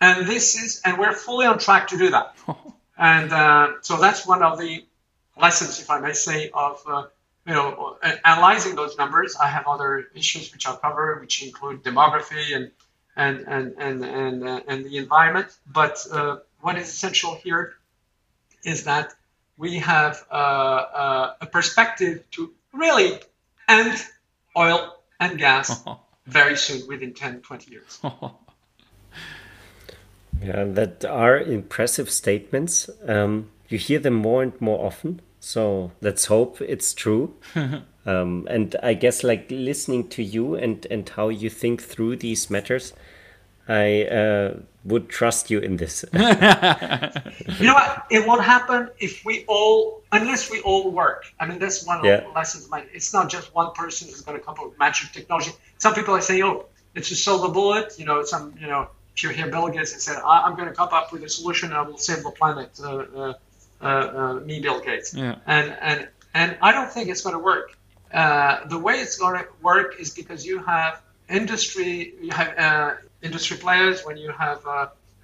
And 0.00 0.26
this 0.26 0.56
is, 0.56 0.82
and 0.84 0.98
we're 0.98 1.14
fully 1.14 1.46
on 1.46 1.58
track 1.58 1.88
to 1.88 1.98
do 1.98 2.10
that. 2.10 2.36
and 2.98 3.32
uh, 3.32 3.68
so 3.82 3.96
that's 3.96 4.26
one 4.26 4.42
of 4.42 4.58
the 4.58 4.84
lessons, 5.40 5.80
if 5.80 5.90
I 5.90 6.00
may 6.00 6.12
say, 6.12 6.50
of 6.52 6.82
uh, 6.86 7.06
you 7.46 7.54
know, 7.54 7.96
analyzing 8.24 8.74
those 8.76 8.96
numbers, 8.98 9.36
I 9.36 9.48
have 9.48 9.66
other 9.66 10.08
issues 10.14 10.52
which 10.52 10.66
I'll 10.66 10.76
cover, 10.76 11.18
which 11.20 11.42
include 11.42 11.82
demography 11.82 12.54
and 12.54 12.70
and 13.16 13.40
and 13.46 13.74
and 13.78 14.04
and, 14.04 14.48
uh, 14.48 14.60
and 14.68 14.84
the 14.84 14.98
environment. 14.98 15.48
But 15.66 16.06
uh, 16.12 16.38
what 16.60 16.76
is 16.76 16.88
essential 16.88 17.34
here 17.42 17.74
is 18.64 18.84
that 18.84 19.14
we 19.56 19.78
have 19.78 20.24
uh, 20.30 20.34
uh 20.34 21.34
a 21.40 21.46
perspective 21.46 22.22
to 22.32 22.52
really 22.72 23.18
end 23.70 24.04
oil 24.56 24.96
and 25.20 25.38
gas 25.38 25.82
very 26.26 26.56
soon, 26.56 26.86
within 26.88 27.14
10, 27.14 27.40
20 27.40 27.70
years. 27.70 27.98
yeah, 30.42 30.64
that 30.64 31.04
are 31.04 31.38
impressive 31.38 32.10
statements. 32.10 32.90
Um, 33.06 33.50
you 33.68 33.78
hear 33.78 33.98
them 33.98 34.14
more 34.14 34.42
and 34.42 34.60
more 34.60 34.84
often 34.84 35.22
so 35.40 35.90
let's 36.02 36.26
hope 36.26 36.60
it's 36.60 36.92
true. 36.92 37.34
um, 38.06 38.46
and 38.48 38.76
I 38.82 38.94
guess 38.94 39.24
like 39.24 39.50
listening 39.50 40.08
to 40.08 40.22
you 40.22 40.54
and 40.54 40.86
and 40.90 41.08
how 41.08 41.30
you 41.30 41.48
think 41.48 41.82
through 41.82 42.16
these 42.16 42.50
matters, 42.50 42.92
I 43.66 44.04
uh, 44.04 44.58
would 44.84 45.08
trust 45.08 45.50
you 45.50 45.58
in 45.58 45.76
this. 45.76 46.04
you 46.12 46.18
know 46.20 47.74
what? 47.74 48.06
It 48.10 48.26
won't 48.26 48.42
happen 48.42 48.88
if 48.98 49.24
we 49.24 49.44
all, 49.46 50.02
unless 50.10 50.50
we 50.50 50.60
all 50.60 50.90
work. 50.90 51.26
I 51.38 51.46
mean, 51.46 51.58
that's 51.58 51.84
one 51.84 51.98
of 51.98 52.04
yeah. 52.04 52.20
the 52.20 52.28
lessons. 52.28 52.68
My, 52.70 52.84
it's 52.92 53.12
not 53.12 53.28
just 53.28 53.54
one 53.54 53.72
person 53.72 54.08
who's 54.08 54.22
going 54.22 54.38
to 54.38 54.44
come 54.44 54.54
up 54.58 54.64
with 54.64 54.78
magic 54.78 55.12
technology. 55.12 55.52
Some 55.78 55.94
people 55.94 56.14
are 56.14 56.20
saying, 56.20 56.42
"Oh, 56.42 56.66
it's 56.94 57.10
a 57.10 57.16
silver 57.16 57.48
bullet." 57.48 57.98
You 57.98 58.06
know, 58.06 58.24
some 58.24 58.54
you 58.58 58.66
know, 58.66 58.88
if 59.14 59.22
you 59.22 59.28
hear 59.30 59.48
Bill 59.48 59.68
Gates 59.68 59.92
and 59.92 60.00
said, 60.00 60.16
"I'm 60.24 60.56
going 60.56 60.68
to 60.68 60.74
come 60.74 60.88
up 60.92 61.12
with 61.12 61.22
a 61.24 61.28
solution 61.28 61.70
and 61.70 61.78
I 61.78 61.82
will 61.82 61.98
save 61.98 62.22
the 62.22 62.30
planet." 62.30 62.70
Uh, 62.82 62.96
uh, 62.96 63.34
uh, 63.82 63.84
uh, 63.84 64.34
me, 64.40 64.60
Bill 64.60 64.80
Gates. 64.80 65.14
Yeah. 65.14 65.36
And 65.46 65.76
and 65.80 66.08
and 66.34 66.58
I 66.62 66.72
don't 66.72 66.90
think 66.90 67.08
it's 67.08 67.22
going 67.22 67.34
to 67.34 67.38
work. 67.38 67.76
Uh, 68.12 68.66
the 68.66 68.78
way 68.78 68.94
it's 68.94 69.18
going 69.18 69.38
to 69.38 69.46
work 69.62 70.00
is 70.00 70.10
because 70.14 70.44
you 70.44 70.58
have 70.58 71.00
industry, 71.28 72.14
you 72.20 72.32
have 72.32 72.98
industry 73.22 73.56
players, 73.56 74.04
when 74.04 74.16
you 74.16 74.30
have 74.32 74.64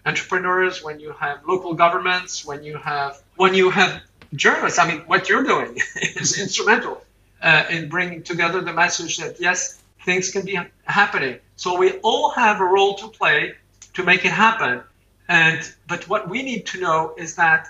entrepreneurs, 0.04 0.82
when 0.82 1.00
you 1.00 1.12
have 1.12 1.40
local 1.46 1.74
governments, 1.74 2.44
when 2.44 2.62
you 2.62 2.76
have 2.76 3.20
when 3.36 3.54
you 3.54 3.70
have 3.70 4.02
journalists. 4.34 4.78
I 4.78 4.88
mean, 4.88 5.00
what 5.06 5.28
you're 5.28 5.44
doing 5.44 5.78
is 5.96 6.38
instrumental 6.40 7.02
uh, 7.42 7.64
in 7.70 7.88
bringing 7.88 8.22
together 8.22 8.60
the 8.60 8.72
message 8.72 9.18
that 9.18 9.40
yes, 9.40 9.82
things 10.04 10.30
can 10.30 10.44
be 10.44 10.58
happening. 10.84 11.38
So 11.56 11.78
we 11.78 11.92
all 11.98 12.30
have 12.30 12.60
a 12.60 12.64
role 12.64 12.94
to 12.96 13.08
play 13.08 13.54
to 13.94 14.04
make 14.04 14.24
it 14.24 14.32
happen. 14.32 14.82
And 15.28 15.60
but 15.88 16.08
what 16.08 16.28
we 16.28 16.42
need 16.42 16.66
to 16.66 16.80
know 16.80 17.14
is 17.16 17.36
that 17.36 17.68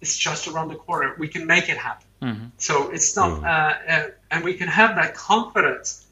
it's 0.00 0.16
just 0.16 0.46
around 0.46 0.68
the 0.68 0.76
corner. 0.76 1.14
We 1.18 1.28
can 1.28 1.46
make 1.46 1.68
it 1.68 1.78
happen. 1.78 2.06
Mm-hmm. 2.22 2.44
So 2.58 2.90
it's 2.90 3.16
not, 3.16 3.30
mm-hmm. 3.30 3.44
uh, 3.44 3.94
uh, 3.94 4.10
and 4.30 4.44
we 4.44 4.54
can 4.54 4.68
have 4.68 4.96
that 4.96 5.14
confidence. 5.14 6.04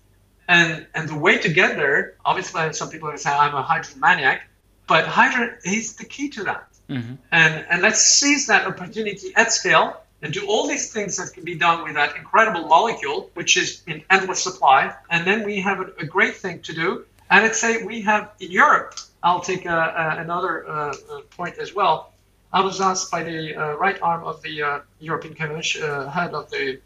And 0.49 0.87
and 0.95 1.09
the 1.09 1.19
way 1.19 1.39
to 1.39 1.49
get 1.53 1.77
there, 1.77 2.15
obviously, 2.25 2.73
some 2.73 2.91
people 2.91 3.09
are 3.09 3.17
say 3.17 3.31
I'm 3.31 3.55
a 3.55 3.63
hydrogen 3.63 4.01
maniac, 4.01 4.49
but 4.87 5.07
hydrogen 5.07 5.59
is 5.65 5.97
the 5.97 6.05
key 6.05 6.29
to 6.31 6.45
that. 6.45 6.69
Mm-hmm. 6.89 7.15
And 7.33 7.67
and 7.71 7.83
let's 7.83 8.01
seize 8.01 8.47
that 8.47 8.67
opportunity 8.67 9.33
at 9.35 9.53
scale 9.53 10.01
and 10.23 10.33
do 10.33 10.47
all 10.47 10.67
these 10.69 10.93
things 10.93 11.17
that 11.17 11.35
can 11.35 11.45
be 11.45 11.57
done 11.57 11.85
with 11.85 11.95
that 11.95 12.17
incredible 12.17 12.67
molecule, 12.69 13.31
which 13.35 13.57
is 13.57 13.83
in 13.87 14.03
endless 14.09 14.43
supply. 14.43 14.95
And 15.11 15.27
then 15.27 15.45
we 15.45 15.61
have 15.61 15.81
a, 15.81 15.87
a 15.99 16.07
great 16.07 16.37
thing 16.37 16.63
to 16.63 16.73
do. 16.73 17.05
And 17.29 17.43
let's 17.43 17.61
say 17.61 17.83
we 17.83 18.03
have 18.03 18.31
in 18.41 18.51
Europe. 18.53 18.95
I'll 19.23 19.41
take 19.41 19.65
another 19.65 20.69
uh, 20.69 20.73
uh 20.73 21.21
point 21.37 21.59
as 21.59 21.75
well 21.75 22.13
I 22.53 22.61
was 22.61 22.81
asked 22.81 23.11
by 23.11 23.23
the 23.23 23.55
uh, 23.55 23.77
right 23.77 24.01
arm 24.01 24.25
of 24.25 24.41
the 24.43 24.63
uh, 24.63 24.81
European 25.01 25.35
Commission, 25.35 25.83
uh, 25.83 26.09
head 26.09 26.33
of 26.33 26.51
the 26.51 26.81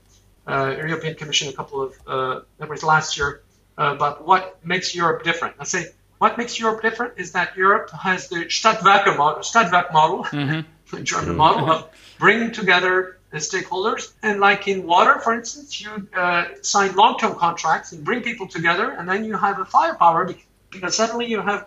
uh, 0.47 0.75
European 0.77 1.15
Commission, 1.15 1.49
a 1.49 1.53
couple 1.53 1.83
of 1.83 1.95
uh, 2.07 2.41
last 2.83 3.17
year, 3.17 3.43
about 3.81 4.27
what 4.27 4.65
makes 4.65 4.95
Europe 4.95 5.25
different. 5.25 5.55
I 5.59 5.65
say 5.65 5.87
what 6.19 6.37
makes 6.37 6.61
Europe 6.61 6.83
different 6.83 7.15
is 7.17 7.33
that 7.33 7.57
Europe 7.57 7.91
has 7.93 8.29
the 8.29 8.45
Stadtwerke 8.45 9.17
model, 9.17 9.43
Stadtwerk 9.43 9.91
model, 9.91 10.25
mm-hmm. 10.25 10.61
the 10.95 11.03
German 11.03 11.37
model 11.37 11.71
of 11.71 11.89
bringing 12.19 12.53
together 12.53 13.17
the 13.31 13.39
stakeholders. 13.39 14.13
And 14.23 14.39
like 14.39 14.69
in 14.69 14.87
water, 14.87 15.19
for 15.21 15.33
instance, 15.33 15.81
you 15.81 16.09
uh, 16.15 16.45
sign 16.61 16.95
long-term 16.95 17.37
contracts 17.37 17.93
and 17.93 18.05
bring 18.05 18.21
people 18.21 18.49
together, 18.49 18.91
and 18.91 19.09
then 19.09 19.25
you 19.25 19.35
have 19.35 19.59
a 19.59 19.65
firepower 19.65 20.31
because 20.71 20.95
suddenly 20.95 21.27
you 21.27 21.41
have 21.41 21.67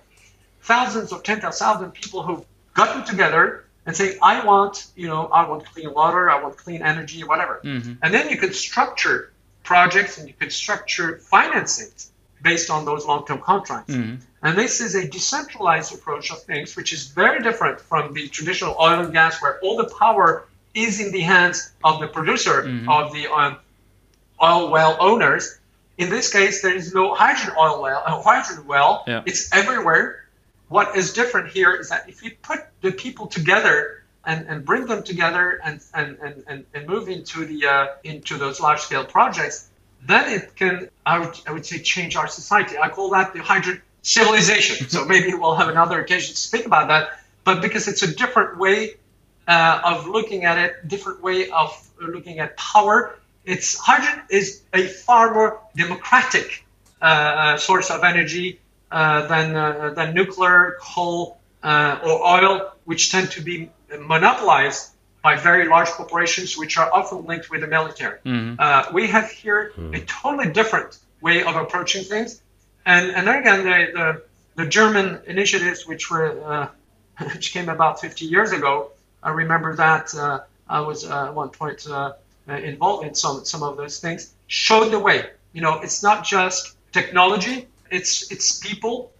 thousands 0.61 1.11
or 1.11 1.19
tens 1.21 1.43
of 1.43 1.55
thousands 1.55 1.87
of 1.87 1.93
people 1.93 2.21
who've 2.21 2.45
gotten 2.75 3.03
together 3.05 3.65
and 3.87 3.97
say, 3.97 4.17
I 4.21 4.45
want, 4.45 4.85
you 4.95 5.07
know, 5.07 5.25
I 5.27 5.49
want 5.49 5.65
clean 5.65 5.91
water, 5.91 6.29
I 6.29 6.41
want 6.41 6.57
clean 6.57 6.83
energy, 6.83 7.23
whatever. 7.23 7.59
Mm-hmm. 7.63 7.93
And 8.03 8.13
then 8.13 8.29
you 8.29 8.37
can 8.37 8.53
structure 8.53 9.32
projects 9.63 10.17
and 10.17 10.27
you 10.27 10.33
could 10.33 10.51
structure 10.51 11.17
financing 11.17 11.89
based 12.41 12.69
on 12.69 12.85
those 12.85 13.05
long-term 13.05 13.39
contracts. 13.39 13.93
Mm-hmm. 13.93 14.15
And 14.43 14.57
this 14.57 14.81
is 14.81 14.95
a 14.95 15.07
decentralized 15.07 15.93
approach 15.93 16.31
of 16.31 16.43
things, 16.43 16.75
which 16.75 16.91
is 16.91 17.07
very 17.07 17.41
different 17.41 17.79
from 17.79 18.13
the 18.13 18.27
traditional 18.27 18.75
oil 18.79 18.99
and 18.99 19.13
gas, 19.13 19.41
where 19.41 19.59
all 19.61 19.77
the 19.77 19.89
power 19.97 20.45
is 20.73 20.99
in 20.99 21.11
the 21.11 21.21
hands 21.21 21.71
of 21.83 22.01
the 22.01 22.07
producer 22.07 22.63
mm-hmm. 22.63 22.89
of 22.89 23.13
the 23.13 23.31
um, 23.31 23.57
oil 24.41 24.69
well 24.69 24.97
owners. 24.99 25.57
In 25.97 26.09
this 26.09 26.31
case, 26.31 26.61
there 26.61 26.75
is 26.75 26.93
no 26.93 27.13
hydrogen 27.13 27.53
oil 27.57 27.81
well, 27.81 28.03
uh, 28.05 28.21
hydrogen 28.21 28.67
well. 28.67 29.03
Yeah. 29.07 29.23
It's 29.25 29.53
everywhere. 29.53 30.25
What 30.67 30.97
is 30.97 31.13
different 31.13 31.49
here 31.49 31.73
is 31.73 31.89
that 31.89 32.09
if 32.09 32.23
you 32.23 32.31
put 32.41 32.65
the 32.81 32.91
people 32.91 33.27
together 33.27 34.02
and, 34.25 34.47
and 34.47 34.65
bring 34.65 34.85
them 34.85 35.03
together 35.03 35.59
and, 35.63 35.81
and, 35.93 36.17
and, 36.47 36.65
and 36.73 36.87
move 36.87 37.09
into 37.09 37.45
the 37.45 37.65
uh, 37.65 37.87
into 38.03 38.37
those 38.37 38.59
large 38.59 38.79
scale 38.81 39.05
projects, 39.05 39.69
then 40.05 40.31
it 40.31 40.55
can 40.55 40.89
I 41.05 41.19
would, 41.19 41.39
I 41.47 41.51
would 41.51 41.65
say 41.65 41.79
change 41.79 42.15
our 42.15 42.27
society. 42.27 42.77
I 42.77 42.89
call 42.89 43.09
that 43.11 43.33
the 43.33 43.41
hydrogen 43.41 43.81
civilization. 44.01 44.89
so 44.89 45.05
maybe 45.05 45.33
we'll 45.33 45.55
have 45.55 45.69
another 45.69 46.01
occasion 46.01 46.35
to 46.35 46.39
speak 46.39 46.65
about 46.65 46.87
that. 46.89 47.19
But 47.43 47.61
because 47.61 47.87
it's 47.87 48.03
a 48.03 48.15
different 48.15 48.57
way 48.57 48.95
uh, 49.47 49.81
of 49.83 50.07
looking 50.07 50.45
at 50.45 50.57
it, 50.57 50.87
different 50.87 51.21
way 51.21 51.49
of 51.49 51.69
looking 51.99 52.39
at 52.39 52.55
power. 52.57 53.17
It's 53.45 53.77
hydrogen 53.77 54.23
is 54.29 54.61
a 54.73 54.87
far 54.87 55.33
more 55.33 55.61
democratic 55.75 56.65
uh, 57.01 57.05
uh 57.05 57.57
source 57.57 57.91
of 57.91 58.03
energy 58.05 58.61
uh, 58.91 59.27
than 59.27 59.55
uh, 59.55 59.89
than 59.95 60.13
nuclear, 60.13 60.77
coal, 60.79 61.39
or 61.63 62.25
oil, 62.25 62.71
which 62.85 63.11
tend 63.11 63.31
to 63.31 63.41
be 63.41 63.69
monopolized 63.99 64.91
by 65.21 65.37
very 65.37 65.67
large 65.67 65.87
corporations, 65.87 66.57
which 66.57 66.77
are 66.77 66.91
often 66.91 67.25
linked 67.25 67.49
with 67.49 67.61
the 67.61 67.67
military. 67.67 68.19
Mm-hmm. 68.25 68.93
we 68.93 69.07
have 69.07 69.31
here 69.31 69.71
mm-hmm. 69.77 69.93
a 69.93 69.99
totally 70.01 70.51
different 70.51 70.97
way 71.21 71.43
of 71.43 71.55
approaching 71.55 72.03
things, 72.03 72.41
and 72.85 73.11
and 73.11 73.27
then 73.27 73.39
again 73.39 73.59
the 73.63 73.91
the, 73.97 74.63
the 74.63 74.69
German 74.69 75.21
initiatives, 75.25 75.87
which 75.87 76.11
were 76.11 76.69
which 77.33 77.53
came 77.53 77.69
about 77.69 78.01
50 78.01 78.25
years 78.25 78.51
ago, 78.51 78.91
I 79.21 79.31
remember 79.31 79.75
that 79.75 80.13
uh, 80.15 80.41
I 80.67 80.81
was 80.81 81.05
uh, 81.05 81.27
at 81.27 81.33
one 81.33 81.49
point 81.49 81.87
uh, 81.89 82.13
involved 82.47 83.05
in 83.07 83.15
some 83.15 83.45
some 83.45 83.63
of 83.63 83.77
those 83.77 83.99
things. 83.99 84.33
Showed 84.47 84.91
the 84.91 84.99
way. 84.99 85.29
You 85.53 85.61
know, 85.61 85.79
it's 85.81 86.03
not 86.03 86.25
just 86.25 86.75
technology; 86.91 87.67
it's 87.89 88.31
it's 88.31 88.59
people, 88.59 89.12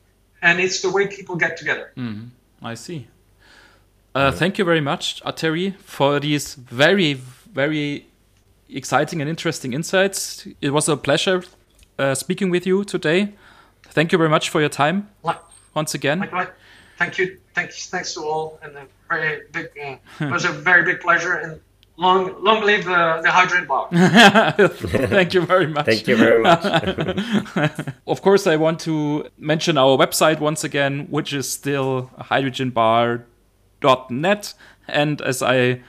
and 0.43 0.60
it's 0.60 0.82
the 0.82 0.91
way 0.91 1.08
people 1.08 1.36
get 1.36 1.58
together. 1.58 1.91
Mm, 1.97 2.29
I 2.62 2.75
see. 2.75 3.08
Uh, 4.13 4.32
thank 4.32 4.60
you 4.60 4.65
very 4.65 4.82
much, 4.82 5.23
Thierry, 5.36 5.71
for 5.79 6.19
these 6.19 6.53
very, 6.53 7.13
very 7.13 8.06
exciting 8.69 9.21
and 9.21 9.29
interesting 9.29 9.73
insights. 9.73 10.45
It 10.62 10.69
was 10.69 10.88
a 10.88 10.97
pleasure 10.97 11.43
uh, 11.97 12.13
speaking 12.13 12.51
with 12.51 12.67
you 12.67 12.84
today. 12.84 13.34
Thank 13.84 14.12
you 14.12 14.17
very 14.17 14.29
much 14.29 14.49
for 14.49 14.60
your 14.60 14.69
time 14.69 15.10
once 15.73 15.95
again. 15.95 16.19
Likewise. 16.19 16.49
Thank 16.99 17.17
you. 17.17 17.39
Thanks. 17.56 17.89
Thanks 17.89 18.13
to 18.13 18.21
all, 18.21 18.60
and 18.62 18.75
a 18.75 18.86
very 19.10 19.43
big. 19.51 19.69
Uh, 19.82 19.95
it 20.25 20.32
was 20.32 20.45
a 20.45 20.49
very 20.49 20.84
big 20.84 20.99
pleasure, 20.99 21.34
and 21.34 21.60
long, 21.97 22.41
long 22.43 22.63
live 22.63 22.86
the, 22.86 23.19
the 23.23 23.32
hydrogen 23.32 23.67
bar. 23.67 23.89
Thank 25.08 25.34
you 25.34 25.41
very 25.41 25.67
much. 25.67 25.86
Thank 25.86 26.08
you 26.08 26.17
very 26.17 26.41
much. 26.41 26.63
of 28.08 28.21
course, 28.21 28.47
I 28.47 28.56
want 28.56 28.79
to 28.82 29.27
mention 29.38 29.77
our 29.77 29.97
website 29.97 30.39
once 30.39 30.63
again, 30.63 31.08
which 31.10 31.34
is 31.34 31.49
still 31.49 32.12
hydrogenbar.net, 32.19 34.53
and 34.88 35.21
as 35.21 35.41
I 35.41 35.82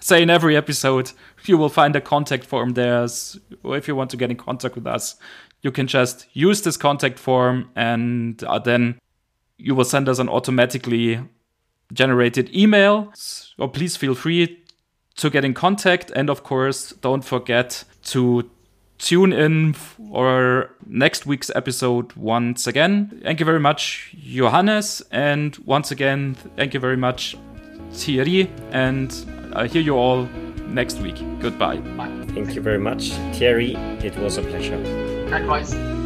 say 0.00 0.22
in 0.22 0.30
every 0.30 0.56
episode, 0.56 1.12
you 1.44 1.56
will 1.56 1.68
find 1.68 1.94
a 1.96 2.00
contact 2.00 2.44
form 2.44 2.74
there. 2.74 3.08
So 3.08 3.40
if 3.64 3.88
you 3.88 3.96
want 3.96 4.10
to 4.10 4.16
get 4.16 4.30
in 4.30 4.36
contact 4.36 4.74
with 4.74 4.86
us, 4.86 5.16
you 5.62 5.72
can 5.72 5.86
just 5.86 6.26
use 6.34 6.62
this 6.62 6.76
contact 6.76 7.18
form 7.18 7.70
and 7.74 8.42
uh, 8.44 8.58
then 8.58 8.98
you 9.56 9.74
will 9.74 9.84
send 9.84 10.08
us 10.08 10.18
an 10.18 10.28
automatically 10.28 11.20
generated 11.92 12.54
email. 12.54 13.10
So 13.14 13.66
please 13.66 13.96
feel 13.96 14.14
free 14.14 14.62
to 15.18 15.30
get 15.30 15.44
in 15.44 15.54
contact. 15.54 16.10
And 16.16 16.30
of 16.30 16.42
course, 16.42 16.92
don't 17.00 17.24
forget 17.24 17.84
to 18.04 18.50
tune 18.98 19.32
in 19.32 19.72
for 19.74 20.70
next 20.86 21.26
week's 21.26 21.50
episode 21.54 22.12
once 22.14 22.66
again. 22.66 23.20
Thank 23.22 23.40
you 23.40 23.46
very 23.46 23.60
much, 23.60 24.14
Johannes. 24.18 25.02
And 25.10 25.56
once 25.58 25.90
again, 25.90 26.34
thank 26.56 26.74
you 26.74 26.80
very 26.80 26.96
much, 26.96 27.36
Thierry. 27.92 28.50
And 28.72 29.14
I 29.54 29.66
hear 29.66 29.82
you 29.82 29.96
all 29.96 30.28
next 30.68 30.98
week. 30.98 31.22
Goodbye. 31.40 31.78
Bye. 31.96 32.26
Thank 32.34 32.54
you 32.54 32.60
very 32.60 32.78
much, 32.78 33.10
Thierry. 33.34 33.74
It 34.02 34.16
was 34.18 34.36
a 34.36 34.42
pleasure. 34.42 34.78
Likewise. 35.30 35.97